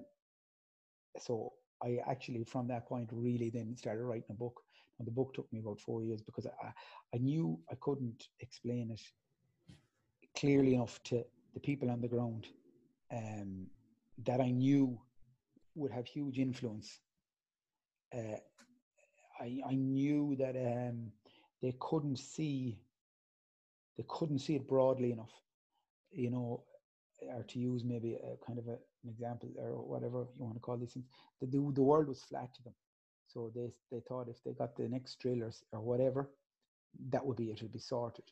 [1.19, 4.61] so I actually, from that point, really then started writing a book.
[4.99, 6.67] And the book took me about four years because I,
[7.13, 9.01] I knew I couldn't explain it
[10.37, 11.23] clearly enough to
[11.53, 12.47] the people on the ground
[13.11, 13.67] um,
[14.25, 14.99] that I knew
[15.75, 16.99] would have huge influence.
[18.13, 18.37] Uh,
[19.39, 21.11] I, I knew that um,
[21.61, 22.77] they couldn't see
[23.97, 25.33] they couldn't see it broadly enough,
[26.13, 26.63] you know,
[27.35, 30.59] or to use maybe a kind of a, an example or whatever you want to
[30.59, 31.05] call these things.
[31.41, 32.73] The, the, the world was flat to them,
[33.27, 36.29] so they they thought if they got the next drill or, or whatever,
[37.09, 37.61] that would be it.
[37.61, 38.25] Would be sorted.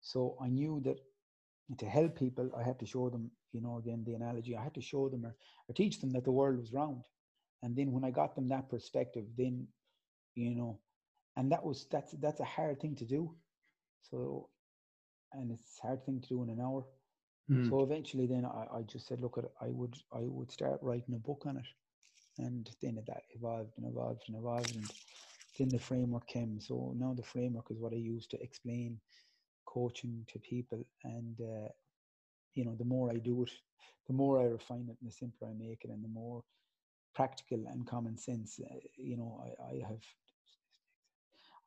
[0.00, 1.00] So I knew that
[1.78, 4.74] to help people, I had to show them, you know, again, the analogy, I had
[4.74, 5.34] to show them or,
[5.68, 7.06] or teach them that the world was round.
[7.62, 9.66] And then when I got them that perspective, then,
[10.34, 10.78] you know,
[11.36, 13.34] and that was, that's, that's a hard thing to do.
[14.10, 14.50] So,
[15.32, 16.84] and it's a hard thing to do in an hour.
[17.50, 17.68] Mm.
[17.68, 21.18] So eventually then I, I just said, look, I would, I would start writing a
[21.18, 21.66] book on it.
[22.38, 24.74] And then that evolved and evolved and evolved.
[24.74, 24.90] And
[25.58, 26.60] then the framework came.
[26.60, 28.98] So now the framework is what I use to explain
[29.66, 31.68] coaching to people and uh,
[32.54, 33.50] you know the more i do it
[34.06, 36.42] the more i refine it and the simpler i make it and the more
[37.14, 40.02] practical and common sense uh, you know i, I have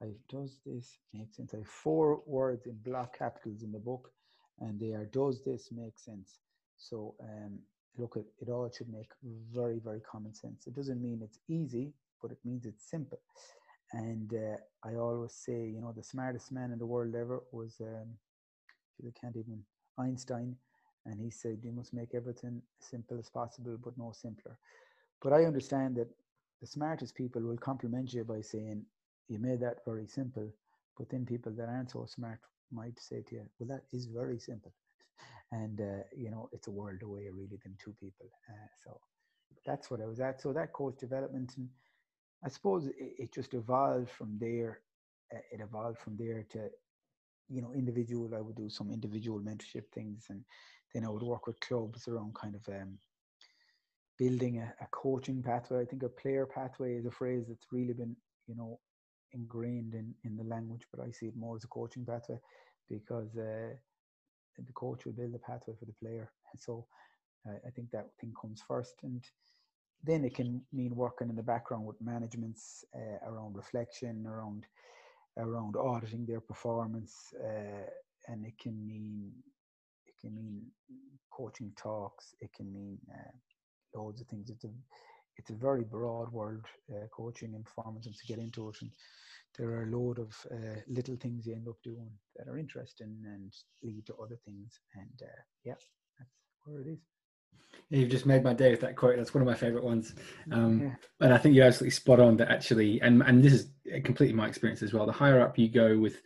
[0.01, 1.53] I does this make sense?
[1.53, 4.11] I have four words in block capitals in the book,
[4.59, 6.39] and they are does this make sense?
[6.77, 7.59] So um,
[7.97, 9.09] look at it all should make
[9.53, 10.67] very very common sense.
[10.67, 13.19] It doesn't mean it's easy, but it means it's simple.
[13.93, 17.77] And uh, I always say, you know, the smartest man in the world ever was,
[17.81, 18.07] um,
[19.05, 19.63] I can't even,
[19.97, 20.55] Einstein.
[21.05, 24.57] And he said, you must make everything as simple as possible, but no simpler.
[25.21, 26.09] But I understand that
[26.59, 28.83] the smartest people will compliment you by saying,
[29.29, 30.51] you made that very simple.
[30.97, 32.39] But then people that aren't so smart
[32.71, 34.73] might say to you, well, that is very simple.
[35.53, 38.27] And, uh, you know, it's a world away really than two people.
[38.49, 38.99] Uh, so
[39.65, 40.41] that's what I was at.
[40.41, 41.69] So that coach development and
[42.43, 44.81] I suppose it, it just evolved from there.
[45.33, 46.69] Uh, it evolved from there to,
[47.49, 48.35] you know, individual.
[48.35, 50.43] I would do some individual mentorship things, and
[50.93, 52.97] then I would work with clubs around kind of um,
[54.17, 55.81] building a, a coaching pathway.
[55.81, 58.15] I think a player pathway is a phrase that's really been,
[58.47, 58.79] you know,
[59.33, 62.39] ingrained in in the language, but I see it more as a coaching pathway
[62.89, 63.73] because uh,
[64.57, 66.31] the coach will build a pathway for the player.
[66.51, 66.85] And so
[67.47, 69.23] uh, I think that thing comes first, and
[70.03, 74.65] then it can mean working in the background with managements uh, around reflection, around
[75.37, 77.89] around auditing their performance, uh,
[78.27, 79.31] and it can mean
[80.05, 80.61] it can mean
[81.31, 82.33] coaching talks.
[82.41, 84.49] It can mean uh, loads of things.
[84.49, 84.69] It's a
[85.37, 88.77] it's a very broad world, uh, coaching and performance, and to get into it.
[88.81, 88.91] And
[89.57, 93.17] there are a load of uh, little things you end up doing that are interesting
[93.25, 94.79] and lead to other things.
[94.95, 95.75] And uh, yeah,
[96.17, 96.31] that's
[96.65, 96.99] where it is.
[97.89, 99.17] You've just made my day with that quote.
[99.17, 100.13] That's one of my favorite ones.
[100.51, 100.95] Um, yeah.
[101.21, 103.69] And I think you're absolutely spot on that actually, and, and this is
[104.03, 105.05] completely my experience as well.
[105.05, 106.21] The higher up you go with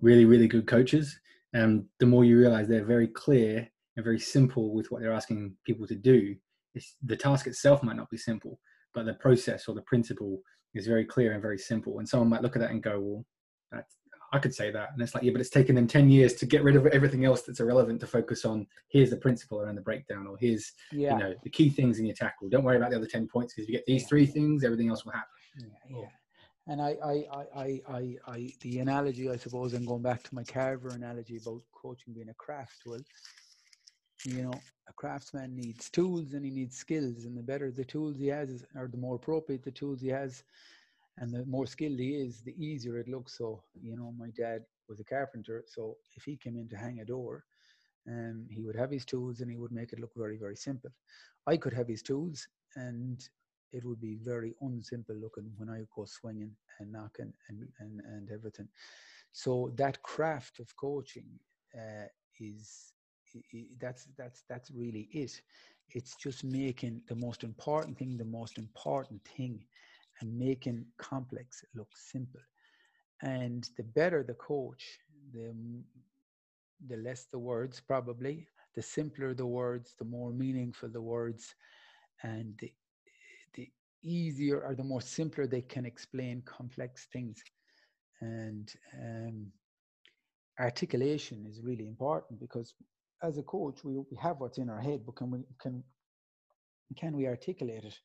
[0.00, 1.18] really, really good coaches,
[1.54, 5.54] um, the more you realize they're very clear and very simple with what they're asking
[5.66, 6.34] people to do.
[6.74, 8.58] It's, the task itself might not be simple,
[8.94, 10.40] but the process or the principle
[10.74, 11.98] is very clear and very simple.
[11.98, 13.24] And someone might look at that and go, well,
[13.70, 13.96] that's
[14.32, 14.90] I could say that.
[14.92, 17.26] And it's like, yeah, but it's taken them 10 years to get rid of everything
[17.26, 21.12] else that's irrelevant to focus on here's the principle around the breakdown or here's, yeah.
[21.12, 22.48] you know, the key things in your tackle.
[22.48, 24.88] Don't worry about the other 10 points because if you get these three things, everything
[24.88, 25.28] else will happen.
[25.90, 25.98] Yeah.
[25.98, 26.06] yeah.
[26.68, 30.44] And I, I, I, I, I, the analogy, I suppose, and going back to my
[30.44, 33.00] Carver analogy about coaching being a craft, well,
[34.24, 38.18] you know, a craftsman needs tools and he needs skills, and the better the tools
[38.18, 40.44] he has, or the more appropriate the tools he has,
[41.18, 43.36] and the more skilled he is, the easier it looks.
[43.36, 47.00] So, you know, my dad was a carpenter, so if he came in to hang
[47.00, 47.44] a door,
[48.08, 50.90] um, he would have his tools and he would make it look very, very simple.
[51.46, 53.20] I could have his tools and
[53.72, 58.30] it would be very unsimple looking when I go swinging and knocking and, and, and
[58.30, 58.68] everything.
[59.32, 61.26] So that craft of coaching
[61.74, 62.06] uh,
[62.38, 62.92] is
[63.80, 65.40] that's that's that's really it.
[65.90, 69.64] It's just making the most important thing the most important thing,
[70.20, 72.40] and making complex look simple.
[73.22, 74.98] And the better the coach,
[75.32, 75.54] the
[76.88, 81.54] the less the words probably, the simpler the words, the more meaningful the words,
[82.22, 82.72] and the
[83.54, 83.70] the
[84.02, 87.42] easier or the more simpler they can explain complex things.
[88.20, 89.46] And um,
[90.58, 92.74] articulation is really important because
[93.22, 95.82] as a coach we, we have what's in our head but can we can
[96.96, 97.98] can we articulate it?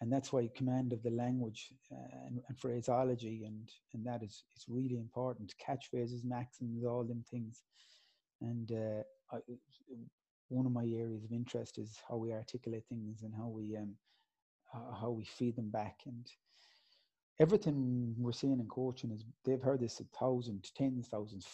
[0.00, 4.44] And that's why command of the language uh, and, and, phraseology and and that is
[4.56, 5.54] it's really important.
[5.64, 7.62] Catchphrases maxims all them things.
[8.40, 9.38] And uh, I,
[10.48, 13.94] one of my areas of interest is how we articulate things and how we um,
[14.74, 16.00] uh, how we feed them back.
[16.06, 16.26] And
[17.38, 21.46] everything we're seeing in coaching is they've heard this a thousand tens thousands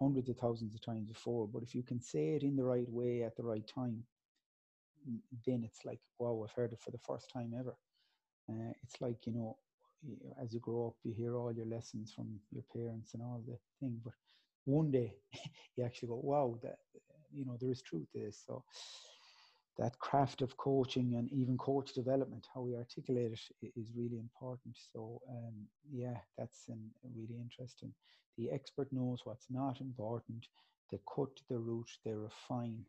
[0.00, 2.88] hundreds of thousands of times before but if you can say it in the right
[2.88, 4.02] way at the right time
[5.46, 7.74] then it's like wow i've heard it for the first time ever.
[8.50, 9.56] Uh, it's like you know
[10.42, 13.56] as you grow up you hear all your lessons from your parents and all the
[13.80, 14.14] thing but
[14.64, 15.14] one day
[15.76, 16.78] you actually go wow that
[17.32, 18.42] you know there is truth to this.
[18.46, 18.64] So
[19.78, 24.76] that craft of coaching and even coach development, how we articulate it, is really important.
[24.92, 25.54] So, um,
[25.90, 27.92] yeah, that's um, really interesting.
[28.36, 30.46] The expert knows what's not important.
[30.90, 31.88] They cut the root.
[32.04, 32.84] They refine.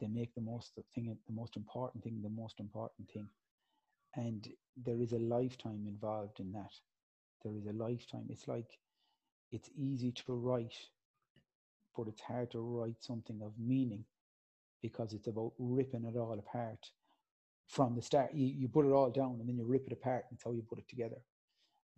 [0.00, 3.28] They make the most the thing, the most important thing, the most important thing.
[4.16, 6.72] And there is a lifetime involved in that.
[7.44, 8.26] There is a lifetime.
[8.30, 8.78] It's like
[9.52, 10.76] it's easy to write,
[11.96, 14.04] but it's hard to write something of meaning
[14.82, 16.90] because it's about ripping it all apart
[17.68, 18.34] from the start.
[18.34, 20.26] You, you put it all down and then you rip it apart.
[20.30, 21.16] That's how you put it together.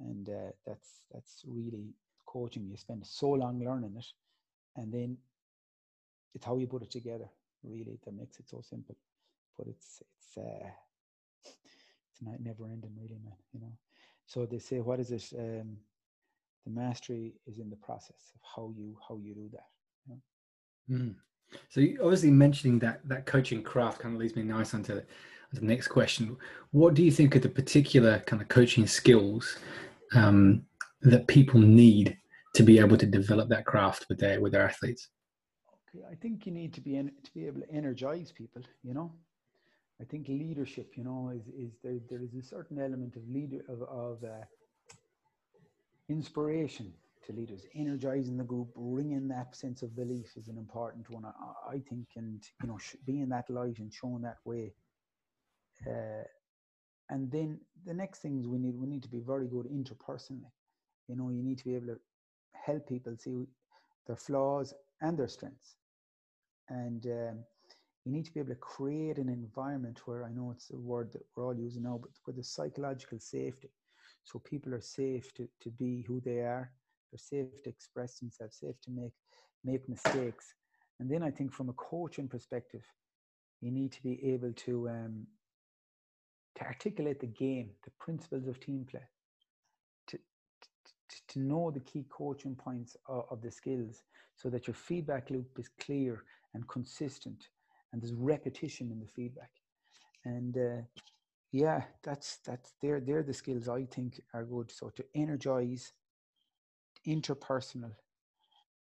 [0.00, 1.94] And uh, that's that's really
[2.26, 2.68] coaching.
[2.70, 4.06] You spend so long learning it,
[4.76, 5.16] and then
[6.34, 7.28] it's how you put it together.
[7.64, 8.96] Really, that makes it so simple.
[9.56, 10.68] But it's it's uh,
[11.44, 13.34] it's not never ending, really, man.
[13.52, 13.72] You know.
[14.26, 15.32] So they say, what is it?
[15.36, 15.78] Um,
[16.64, 19.66] the mastery is in the process of how you how you do that.
[20.06, 20.98] You know?
[20.98, 21.14] mm.
[21.70, 25.04] So obviously mentioning that that coaching craft kind of leads me nice onto the,
[25.52, 26.36] the next question.
[26.72, 29.58] What do you think are the particular kind of coaching skills
[30.14, 30.62] um,
[31.02, 32.16] that people need
[32.54, 35.08] to be able to develop that craft with their with their athletes?
[35.94, 38.62] Okay, I think you need to be to be able to energize people.
[38.82, 39.12] You know,
[40.00, 40.92] I think leadership.
[40.96, 44.44] You know, is is there there is a certain element of leader of of uh,
[46.08, 46.92] inspiration
[47.26, 47.66] to leaders.
[47.74, 52.42] Energizing the group, bringing that sense of belief is an important one, I, think, and
[52.62, 54.72] you know, being that light and showing that way.
[55.86, 56.24] Uh,
[57.10, 60.50] and then the next things we need, we need to be very good interpersonally.
[61.08, 61.98] You know, you need to be able to
[62.52, 63.46] help people see
[64.06, 65.76] their flaws and their strengths,
[66.68, 67.38] and um,
[68.04, 71.12] you need to be able to create an environment where I know it's a word
[71.12, 73.70] that we're all using now, but where the psychological safety,
[74.24, 76.70] so people are safe to, to be who they are
[77.10, 79.12] they're safe to express themselves, safe to make
[79.64, 80.54] make mistakes.
[81.00, 82.82] And then I think from a coaching perspective,
[83.60, 85.26] you need to be able to um,
[86.56, 89.06] to articulate the game, the principles of team play,
[90.08, 94.02] to to, to know the key coaching points of, of the skills,
[94.36, 97.48] so that your feedback loop is clear and consistent,
[97.92, 99.50] and there's repetition in the feedback.
[100.24, 100.82] And uh,
[101.52, 104.70] yeah, that's that's they're they're the skills I think are good.
[104.70, 105.92] So to energize
[107.08, 107.92] interpersonal,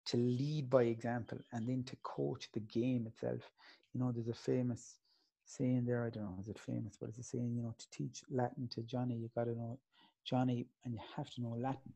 [0.06, 3.50] to lead by example, and then to coach the game itself.
[3.92, 4.98] You know, there's a famous
[5.46, 7.90] saying there, I don't know, is it famous, but it's a saying, you know, to
[7.90, 9.78] teach Latin to Johnny, you got to know
[10.24, 11.92] Johnny and you have to know Latin.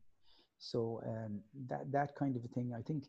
[0.59, 3.05] So um, that, that kind of a thing, I think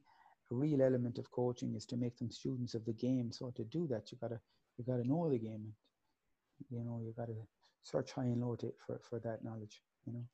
[0.50, 3.32] a real element of coaching is to make them students of the game.
[3.32, 4.40] So to do that, you gotta,
[4.76, 5.64] you gotta know the game.
[5.64, 7.36] And, you know, you gotta
[7.82, 10.24] search high and low to, for, for that knowledge, you know,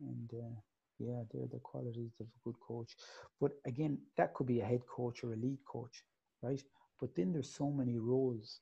[0.00, 0.60] and, uh,
[1.02, 2.96] yeah, they're the qualities of a good coach.
[3.40, 6.04] But again, that could be a head coach or a lead coach,
[6.42, 6.62] right?
[7.00, 8.60] But then there's so many roles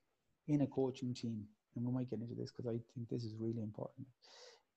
[0.49, 1.45] in a coaching team,
[1.77, 4.07] and we might get into this because I think this is really important.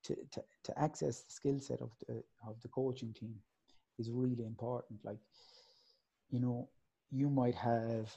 [0.06, 3.36] To, to, to access the skill set of the of the coaching team
[3.98, 5.00] is really important.
[5.06, 5.20] Like,
[6.30, 6.68] you know,
[7.10, 8.16] you might have,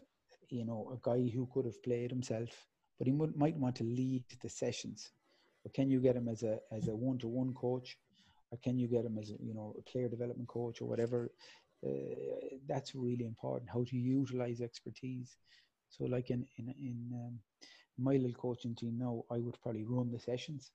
[0.48, 2.66] you know, a guy who could have played himself,
[2.98, 5.12] but he might, might want to lead the sessions.
[5.62, 7.98] But can you get him as a as a one to one coach?
[8.50, 11.30] Or can you get him as you know a player development coach or whatever?
[11.86, 15.36] Uh, that's really important how to utilize expertise.
[15.90, 17.38] So like in in, in um,
[17.98, 20.70] my little coaching team now i would probably run the sessions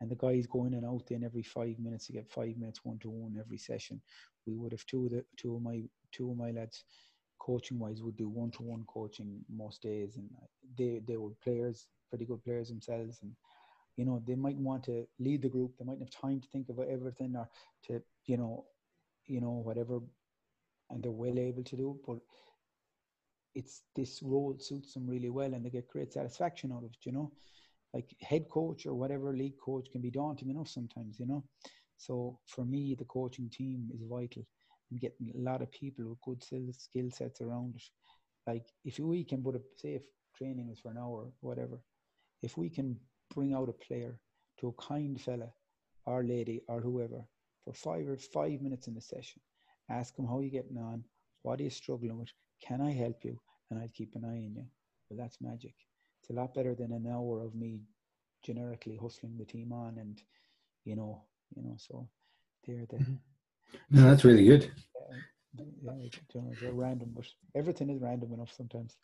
[0.00, 2.98] and the guys going and out then every five minutes to get five minutes one
[2.98, 4.00] to one every session.
[4.46, 6.84] We would have two of the two of my two of my lads
[7.40, 10.28] coaching wise would do one to one coaching most days and
[10.76, 13.32] they they were players pretty good players themselves and
[13.98, 15.72] you know they might want to lead the group.
[15.78, 17.48] They might have time to think about everything or
[17.88, 18.64] to you know
[19.26, 20.00] you know whatever
[20.90, 22.18] and they're well able to do but
[23.54, 26.98] it's this role suits them really well and they get great satisfaction out of it
[27.04, 27.32] you know?
[27.94, 31.44] Like head coach or whatever league coach can be daunting enough sometimes you know?
[31.96, 34.44] So for me the coaching team is vital
[34.90, 37.82] and getting a lot of people with good skill sets around it.
[38.46, 40.02] Like if we can put a say if
[40.36, 41.80] training is for an hour whatever
[42.42, 42.96] if we can
[43.34, 44.18] bring out a player
[44.60, 45.52] to a kind fella
[46.06, 47.24] or lady or whoever
[47.64, 49.40] for five or five minutes in the session.
[49.90, 51.04] Ask them how you getting on,
[51.42, 52.28] what are you struggling with,
[52.62, 54.64] can I help you, and I'll keep an eye on you.
[55.08, 55.74] Well, that's magic.
[56.20, 57.82] It's a lot better than an hour of me
[58.44, 60.20] generically hustling the team on, and
[60.84, 61.24] you know,
[61.54, 61.76] you know.
[61.78, 62.08] So
[62.66, 62.96] they're the.
[62.96, 63.14] Mm-hmm.
[63.90, 64.70] No, that's really good.
[65.56, 65.92] Yeah, yeah,
[66.34, 68.96] you know, random, but everything is random enough sometimes.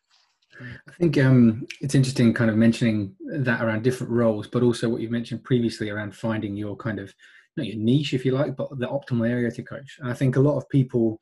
[0.60, 5.00] I think um, it's interesting, kind of mentioning that around different roles, but also what
[5.00, 7.14] you've mentioned previously around finding your kind of
[7.56, 9.98] not your niche, if you like, but the optimal area to coach.
[10.00, 11.20] And I think a lot of people,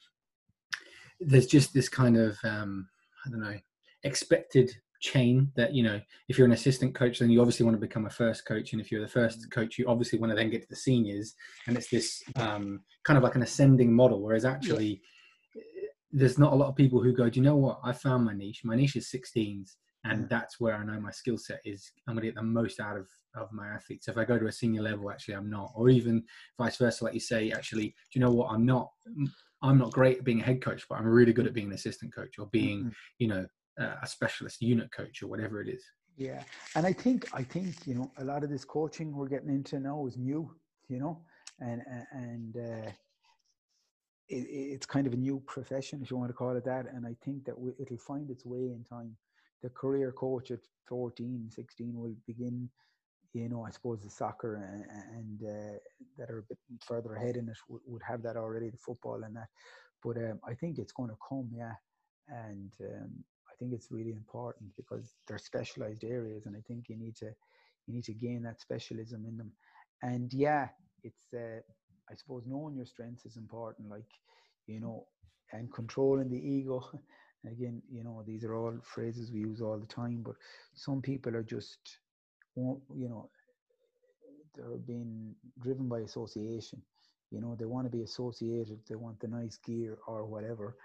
[1.21, 2.89] there's just this kind of um,
[3.27, 3.59] I don't know
[4.05, 7.81] expected chain that you know if you're an assistant coach then you obviously want to
[7.81, 9.51] become a first coach and if you're the first mm.
[9.51, 11.35] coach you obviously want to then get to the seniors
[11.67, 15.03] and it's this um, kind of like an ascending model whereas actually
[16.13, 17.81] there's not a lot of people who go, do you know what?
[17.83, 18.63] I found my niche.
[18.65, 21.91] My niche is 16s, and that's where I know my skill set is.
[22.07, 24.09] I'm going to get the most out of of my athletes.
[24.09, 26.23] If I go to a senior level, actually, I'm not, or even
[26.59, 27.05] vice versa.
[27.05, 28.51] Like you say, actually, do you know what?
[28.51, 28.91] I'm not.
[29.63, 31.75] I'm not great at being a head coach, but I'm really good at being an
[31.75, 32.89] assistant coach or being, mm-hmm.
[33.19, 33.47] you know,
[33.81, 35.85] uh, a specialist unit coach or whatever it is.
[36.17, 36.43] Yeah,
[36.75, 39.81] and I think I think you know a lot of this coaching we're getting into
[39.81, 40.51] now is new,
[40.89, 41.23] you know,
[41.61, 41.83] and
[42.13, 42.91] and uh,
[44.29, 46.87] it, it's kind of a new profession, if you want to call it that.
[46.93, 49.17] And I think that we, it'll find its way in time.
[49.63, 52.69] The career coach at 14, 16 will begin,
[53.33, 54.85] you know, I suppose the soccer and,
[55.17, 55.79] and uh,
[56.19, 59.23] that are a bit further ahead in it would, would have that already, the football
[59.23, 59.49] and that.
[60.03, 61.75] But um, I think it's going to come, yeah.
[62.29, 66.97] And um, I think it's really important because they're specialized areas, and I think you
[66.97, 67.31] need to
[67.87, 69.53] you need to gain that specialism in them.
[70.03, 70.69] And yeah,
[71.05, 71.61] it's uh,
[72.13, 74.11] I suppose knowing your strengths is important, like,
[74.67, 75.07] you know,
[75.53, 76.85] and controlling the ego.
[77.45, 80.37] Again, you know, these are all phrases we use all the time, but
[80.75, 81.99] some people are just,
[82.55, 83.29] you know,
[84.55, 86.81] they're being driven by association.
[87.33, 90.77] You know, they want to be associated, they want the nice gear or whatever.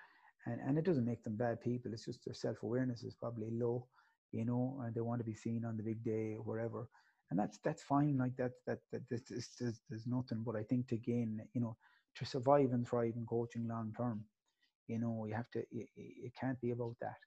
[0.46, 3.50] And, and it doesn't make them bad people, it's just their self awareness is probably
[3.52, 3.86] low,
[4.32, 6.88] you know, and they want to be seen on the big day or wherever
[7.30, 10.88] and that's that's fine like that that that this, this, there's nothing but i think
[10.88, 11.76] to gain you know
[12.16, 14.24] to survive and thrive in coaching long term
[14.88, 17.18] you know you have to it, it can't be about that.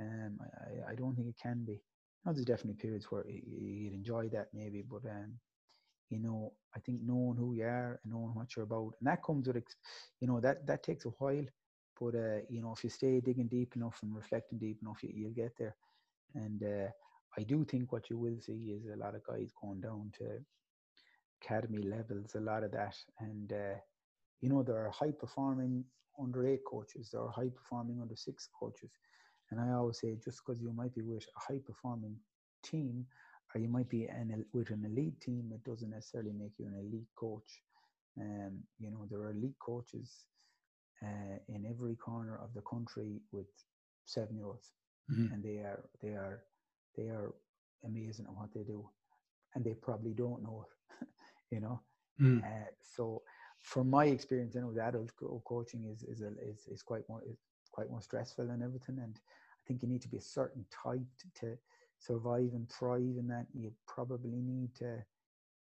[0.00, 1.80] Um I, I don't think it can be.
[2.24, 5.34] Now there's definitely periods where you'd enjoy that maybe but um
[6.10, 9.22] you know i think knowing who you are and knowing what you're about and that
[9.22, 9.64] comes with
[10.20, 11.44] you know that that takes a while
[12.00, 15.10] but uh you know if you stay digging deep enough and reflecting deep enough you,
[15.14, 15.76] you'll get there.
[16.34, 16.88] And uh
[17.38, 20.24] I do think what you will see is a lot of guys going down to
[21.42, 22.96] academy levels, a lot of that.
[23.18, 23.78] And, uh,
[24.40, 25.84] you know, there are high performing
[26.20, 28.90] under eight coaches, there are high performing under six coaches.
[29.50, 32.16] And I always say, just because you might be with a high performing
[32.62, 33.06] team,
[33.54, 36.74] or you might be an, with an elite team, it doesn't necessarily make you an
[36.78, 37.62] elite coach.
[38.20, 40.24] Um, you know, there are elite coaches
[41.02, 43.46] uh, in every corner of the country with
[44.04, 44.70] seven year olds,
[45.10, 45.32] mm-hmm.
[45.32, 46.44] and they are they are
[46.96, 47.34] they are
[47.84, 48.88] amazing at what they do,
[49.54, 51.06] and they probably don't know it,
[51.50, 51.80] you know.
[52.20, 52.42] Mm.
[52.44, 53.22] Uh, so,
[53.60, 55.10] from my experience, you know, the adult
[55.44, 57.38] coaching is is, a, is is quite more is
[57.70, 61.00] quite more stressful and everything, and I think you need to be a certain type
[61.40, 61.56] to,
[62.00, 63.46] survive and thrive in that.
[63.54, 65.04] You probably need to,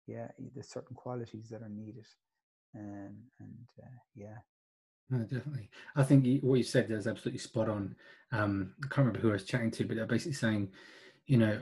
[0.06, 2.06] yeah, there's certain qualities that are needed.
[2.74, 4.38] Um, and uh, yeah.
[5.08, 5.70] No, definitely.
[5.94, 7.96] I think you, what you said is absolutely spot on.
[8.32, 10.68] Um, I can't remember who I was chatting to, but they're basically saying,
[11.26, 11.60] you know,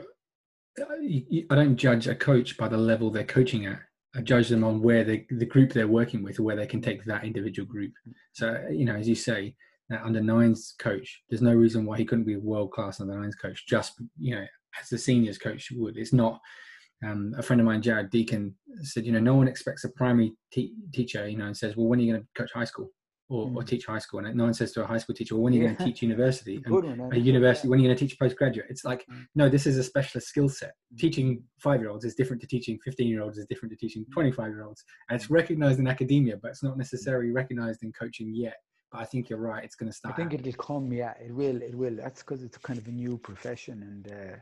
[1.50, 3.80] I don't judge a coach by the level they're coaching at.
[4.16, 7.04] I judge them on where they, the group they're working with, where they can take
[7.04, 7.92] that individual group.
[8.32, 9.56] So, you know, as you say,
[9.88, 13.18] that under nines coach, there's no reason why he couldn't be a world class under
[13.18, 13.66] nines coach.
[13.66, 14.46] Just you know,
[14.80, 15.96] as the seniors coach would.
[15.96, 16.40] It's not.
[17.04, 20.32] Um, a friend of mine, Jared Deacon, said, you know, no one expects a primary
[20.52, 22.90] te- teacher, you know, and says, well, when are you going to coach high school?
[23.28, 23.56] Or, mm.
[23.56, 24.24] or, teach high school.
[24.24, 25.68] And no one says to a high school teacher, well, when are you yeah.
[25.68, 26.62] going to teach university?
[26.64, 28.66] And a university, when are you going to teach postgraduate?
[28.68, 29.24] It's like, mm.
[29.34, 30.74] no, this is a specialist skill set.
[30.94, 30.98] Mm.
[30.98, 34.04] Teaching five year olds is different to teaching 15 year olds, is different to teaching
[34.12, 34.84] 25 year olds.
[35.08, 38.56] And it's recognized in academia, but it's not necessarily recognized in coaching yet.
[38.92, 39.64] But I think you're right.
[39.64, 40.14] It's going to start.
[40.14, 40.92] I think it'll come.
[40.92, 41.62] Yeah, it will.
[41.62, 41.96] It will.
[41.96, 44.36] That's because it's kind of a new profession, and uh,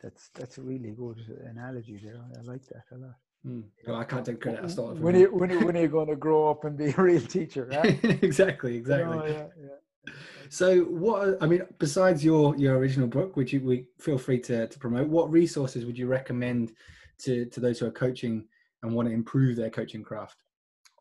[0.00, 1.18] that's that's a really good
[1.50, 2.20] analogy there.
[2.38, 3.16] I like that a lot.
[3.46, 3.64] Mm.
[3.86, 4.64] No, I can't take credit.
[4.64, 6.94] I started when you when you when are you going to grow up and be
[6.96, 7.64] a real teacher?
[7.64, 7.98] Right?
[8.22, 9.18] exactly, exactly.
[9.18, 10.12] Oh, yeah, yeah.
[10.48, 14.68] So, what I mean, besides your your original book, which you we feel free to
[14.68, 16.72] to promote, what resources would you recommend
[17.18, 18.46] to to those who are coaching
[18.82, 20.36] and want to improve their coaching craft?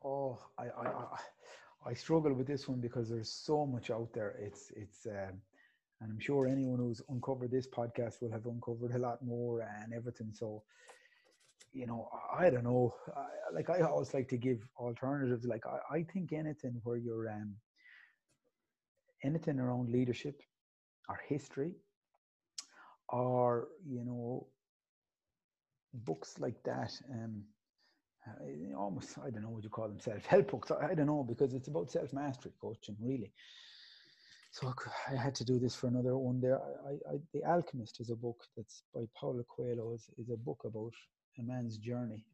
[0.03, 0.91] Oh, I I
[1.85, 4.35] I struggle with this one because there's so much out there.
[4.39, 5.05] It's it's.
[5.05, 5.41] Um,
[6.01, 9.93] and I'm sure anyone who's uncovered this podcast will have uncovered a lot more and
[9.93, 10.31] everything.
[10.33, 10.63] So,
[11.74, 12.93] you know, I don't know.
[13.15, 15.45] I, like I always like to give alternatives.
[15.45, 17.55] Like I, I think anything where you're um,
[19.24, 20.41] anything around leadership
[21.09, 21.74] or history
[23.09, 24.47] or you know
[25.93, 27.43] books like that um
[28.28, 31.53] uh, almost i don't know what you call them self-help books i don't know because
[31.53, 33.32] it's about self-mastery coaching really
[34.51, 34.74] so
[35.09, 38.15] i had to do this for another one there I, I, the alchemist is a
[38.15, 40.93] book that's by paulo coelho is, is a book about
[41.39, 42.25] a man's journey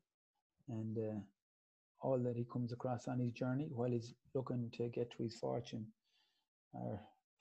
[0.69, 1.19] and uh,
[2.01, 5.35] all that he comes across on his journey while he's looking to get to his
[5.35, 5.85] fortune
[6.73, 6.99] or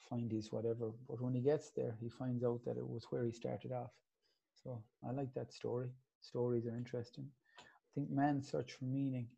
[0.09, 0.90] find his whatever.
[1.09, 3.90] But when he gets there, he finds out that it was where he started off.
[4.62, 5.88] So I like that story.
[6.20, 7.26] Stories are interesting.
[7.59, 9.28] I think Man's Search for Meaning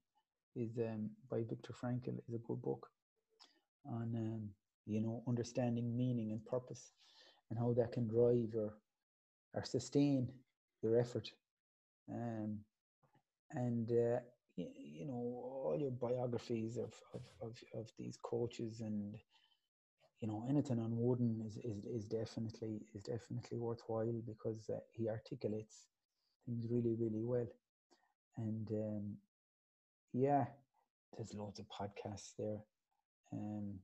[0.56, 2.88] is um, by Viktor Frankl is a good book
[3.86, 4.48] on um,
[4.86, 6.92] you know understanding meaning and purpose
[7.50, 8.74] and how that can drive or
[9.54, 10.28] or sustain
[10.82, 11.30] your effort
[12.12, 12.59] um,
[13.52, 14.20] and uh,
[14.56, 19.14] you, know all your biographies of, of, of, of, these coaches and
[20.20, 25.09] you know anything on Wooden is, is, is definitely is definitely worthwhile because uh, he
[25.09, 25.86] articulates
[26.44, 27.48] things really really well
[28.36, 29.16] and um,
[30.12, 30.46] yeah
[31.16, 32.59] there's loads of podcasts there
[33.32, 33.74] um,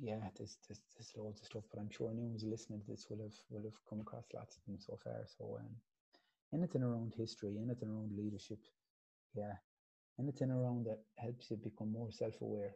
[0.00, 3.06] yeah, there's, there's there's loads of stuff, but I'm sure anyone who's listening to this
[3.08, 5.24] will have will have come across lots of them so far.
[5.38, 5.70] So um,
[6.56, 8.58] anything around history, anything around leadership,
[9.34, 9.52] yeah,
[10.18, 12.72] anything around that helps you become more self-aware,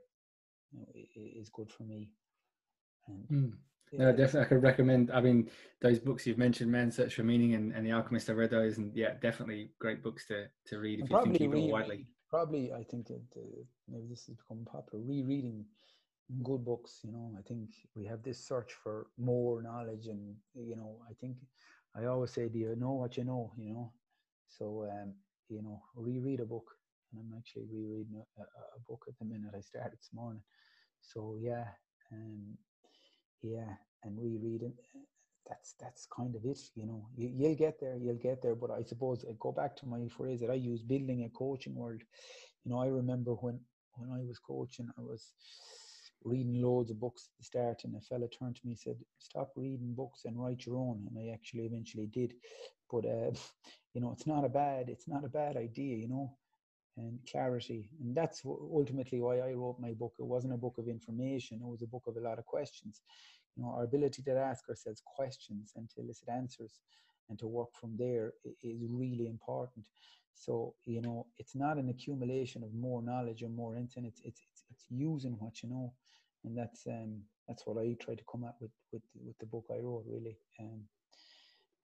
[0.73, 2.11] you know, is good for me.
[3.07, 3.53] And mm.
[3.93, 5.11] yeah, no, definitely, I could recommend.
[5.11, 5.51] I mean,
[5.81, 8.79] those books you've mentioned, "Man Search for Meaning" and, and "The Alchemist." I read those,
[8.79, 12.07] and yeah, definitely great books to to read if you think you re- widely.
[12.29, 15.03] Probably, I think that uh, maybe this has become popular.
[15.05, 15.65] Rereading
[16.45, 17.33] good books, you know.
[17.37, 21.37] I think we have this search for more knowledge, and you know, I think
[21.97, 23.53] I always say, do you know what you know?
[23.57, 23.93] You know,
[24.49, 25.15] so um,
[25.49, 26.71] you know, reread a book,
[27.13, 29.55] and I'm actually rereading a, a, book at the minute.
[29.57, 30.43] I started this morning,
[31.01, 31.65] so yeah,
[32.13, 32.57] um,
[33.43, 33.75] yeah,
[34.05, 34.75] and rereading.
[35.49, 37.09] That's that's kind of it, you know.
[37.17, 38.55] You, you'll get there, you'll get there.
[38.55, 41.75] But I suppose I go back to my phrase that I use: building a coaching
[41.75, 42.03] world.
[42.65, 43.59] You know, I remember when
[43.95, 45.33] when I was coaching, I was
[46.25, 48.97] reading loads of books at the start, and a fella turned to me and said,
[49.19, 52.35] "Stop reading books and write your own." And I actually eventually did,
[52.91, 53.31] but uh,
[53.95, 56.37] you know, it's not a bad it's not a bad idea, you know,
[56.97, 60.15] and clarity, and that's ultimately why I wrote my book.
[60.19, 63.03] It wasn't a book of information; it was a book of a lot of questions.
[63.57, 66.81] You know, our ability to ask ourselves questions and to elicit answers
[67.29, 69.85] and to work from there is really important.
[70.35, 74.07] So you know, it's not an accumulation of more knowledge or more intent.
[74.07, 75.93] It's it's it's, it's using what you know
[76.45, 79.67] and that's um, that's what I try to come at with with with the book
[79.71, 80.05] I wrote.
[80.07, 80.83] Really, um,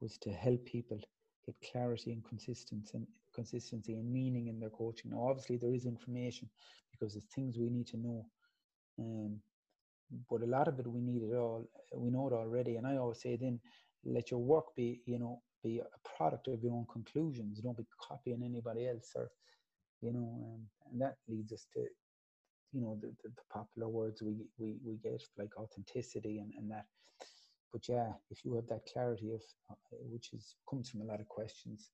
[0.00, 0.98] was to help people
[1.44, 5.10] get clarity and consistency and consistency and meaning in their coaching.
[5.10, 6.48] Now, obviously, there is information
[6.90, 8.26] because there's things we need to know,
[8.98, 9.40] um,
[10.30, 11.68] but a lot of it we need it all.
[11.94, 13.60] We know it already, and I always say then
[14.04, 17.60] let your work be you know be a product of your own conclusions.
[17.60, 19.30] Don't be copying anybody else or
[20.00, 20.60] you know, um,
[20.92, 21.86] and that leads us to
[22.72, 26.70] you know the, the, the, popular words we, we we get like authenticity and, and
[26.70, 26.86] that
[27.72, 29.74] but yeah if you have that clarity of uh,
[30.10, 31.90] which is comes from a lot of questions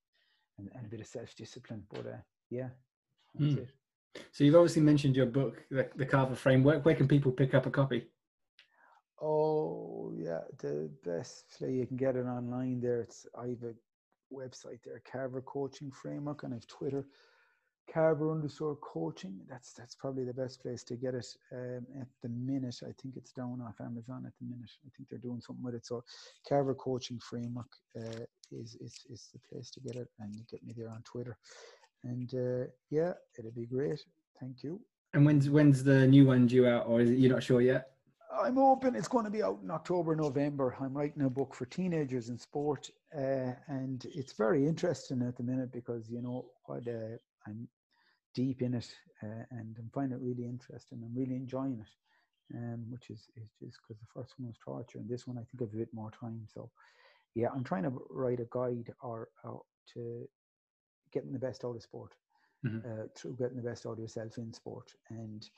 [0.58, 2.68] and, and a bit of self-discipline but uh, yeah
[3.40, 3.66] mm.
[4.30, 6.84] So you've obviously mentioned your book, the, the Carver Framework.
[6.84, 8.08] Where can people pick up a copy?
[9.20, 13.02] Oh yeah, the best way you can get it online there.
[13.02, 13.74] It's I have a
[14.34, 17.04] website there, Carver Coaching Framework, and I have Twitter,
[17.90, 19.40] Carver underscore coaching.
[19.48, 22.76] That's that's probably the best place to get it um, at the minute.
[22.82, 24.70] I think it's down off Amazon at the minute.
[24.86, 25.86] I think they're doing something with it.
[25.86, 26.04] So
[26.48, 30.64] Carver Coaching Framework uh, is, is is the place to get it, and you get
[30.64, 31.36] me there on Twitter.
[32.04, 34.04] And uh, yeah, it'd be great.
[34.40, 34.80] Thank you.
[35.14, 37.88] And when's when's the new one due out, or is it you're not sure yet?
[38.40, 40.74] I'm hoping it's going to be out in October, November.
[40.80, 45.42] I'm writing a book for teenagers in sport, uh, and it's very interesting at the
[45.42, 47.68] minute because you know what uh, I'm
[48.34, 48.88] deep in it,
[49.22, 51.02] uh, and I'm finding it really interesting.
[51.02, 54.98] I'm really enjoying it, um, which is is just because the first one was torture,
[54.98, 56.46] and this one I think I have a bit more time.
[56.52, 56.70] So,
[57.34, 59.62] yeah, I'm trying to write a guide or, or
[59.94, 60.28] to
[61.12, 62.14] getting the best out of sport
[62.64, 62.78] mm-hmm.
[62.78, 65.48] uh, through getting the best out of yourself in sport, and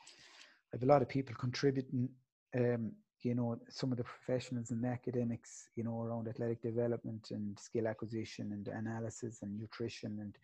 [0.73, 2.09] I have a lot of people contributing
[2.55, 2.91] um,
[3.25, 7.59] you know, some of the professionals and the academics, you know, around athletic development and
[7.59, 10.35] skill acquisition and analysis and nutrition and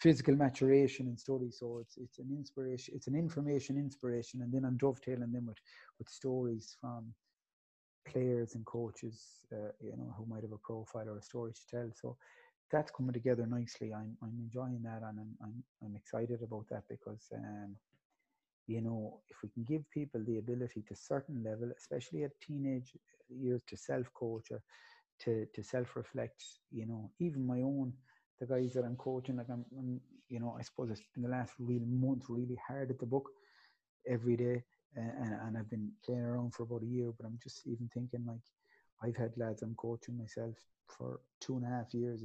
[0.00, 4.64] physical maturation and stories So it's it's an inspiration, it's an information inspiration, and then
[4.64, 5.58] I'm dovetailing them with
[5.98, 7.14] with stories from
[8.04, 11.66] players and coaches, uh, you know, who might have a profile or a story to
[11.70, 11.90] tell.
[11.94, 12.16] So
[12.72, 13.94] that's coming together nicely.
[13.94, 17.24] I'm I'm enjoying that, and I'm I'm, I'm excited about that because.
[17.32, 17.76] Um,
[18.68, 22.92] you know, if we can give people the ability to certain level, especially at teenage
[23.30, 24.62] years, to self-coach or
[25.20, 27.94] to to self-reflect, you know, even my own,
[28.38, 31.30] the guys that I'm coaching, like I'm, I'm you know, I suppose it's been the
[31.30, 33.30] last real month really hard at the book
[34.06, 34.62] every day,
[34.94, 38.26] and, and I've been playing around for about a year, but I'm just even thinking
[38.26, 38.44] like,
[39.02, 40.56] I've had lads I'm coaching myself
[40.86, 42.22] for two and a half years,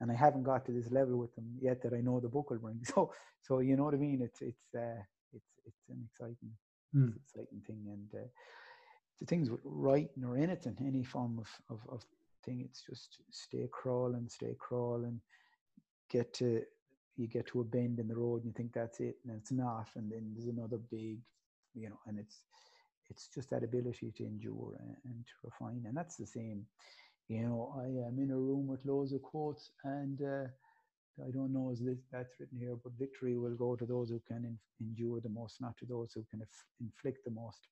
[0.00, 2.50] and I haven't got to this level with them yet that I know the book
[2.50, 2.80] will bring.
[2.94, 3.12] So,
[3.42, 4.20] so you know what I mean?
[4.22, 5.02] It's it's uh,
[5.34, 6.52] it's it's an exciting
[6.94, 7.14] mm.
[7.16, 7.84] exciting thing.
[7.86, 8.28] And uh,
[9.18, 12.04] the things with writing or anything any form of, of, of
[12.44, 15.20] thing it's just stay crawling stay crawling.
[16.10, 16.62] Get to
[17.16, 19.52] you get to a bend in the road and you think that's it and it's
[19.52, 19.88] not.
[19.96, 21.18] And then there's another big
[21.74, 22.44] you know and it's
[23.10, 25.84] it's just that ability to endure and, and to refine.
[25.86, 26.64] And that's the same.
[27.28, 30.48] You know i am in a room with loads of quotes and uh,
[31.26, 31.82] I don't know is
[32.12, 35.60] that's written here, but victory will go to those who can in, endure the most,
[35.60, 37.68] not to those who can inf- inflict the most.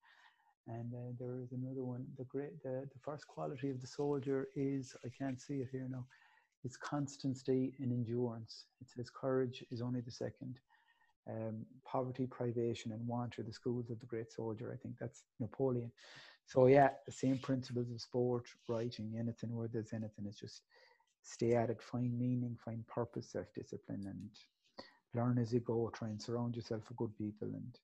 [0.66, 2.05] And there is another one.
[2.18, 5.89] The great, the, the first quality of the soldier is I can't see it here
[5.91, 6.05] now.
[6.64, 8.66] It's constancy and endurance.
[8.80, 10.59] It says courage is only the second.
[11.30, 14.72] Um, poverty, privation, and want are the schools of the great soldier.
[14.72, 15.93] I think that's Napoleon.
[16.47, 20.24] So yeah, the same principles of sport, writing, anything where there's anything.
[20.26, 20.62] It's just
[21.29, 24.31] stay at it, find meaning, find purpose, self discipline, and
[25.14, 25.91] learn as you go.
[25.95, 27.79] Try and surround yourself with good people, and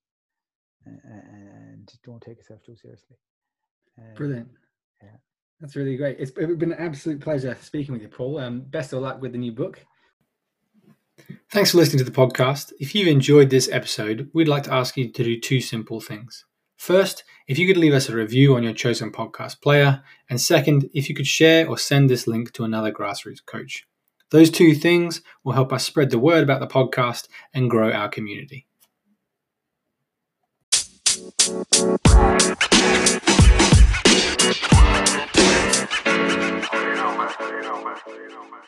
[0.85, 3.15] and don't take yourself too seriously.
[3.97, 4.49] Um, Brilliant.
[5.01, 5.09] Yeah.
[5.59, 6.17] That's really great.
[6.19, 8.39] It's been an absolute pleasure speaking with you, Paul.
[8.39, 9.79] Um, best of luck with the new book.
[11.49, 12.73] Thanks for listening to the podcast.
[12.79, 16.45] If you've enjoyed this episode, we'd like to ask you to do two simple things.
[16.77, 20.89] First, if you could leave us a review on your chosen podcast player, and second,
[20.93, 23.87] if you could share or send this link to another grassroots coach.
[24.31, 28.09] Those two things will help us spread the word about the podcast and grow our
[28.09, 28.67] community.
[31.15, 31.61] You
[36.95, 37.31] know, man.
[37.39, 37.97] You know, man.
[38.07, 38.61] You know, man.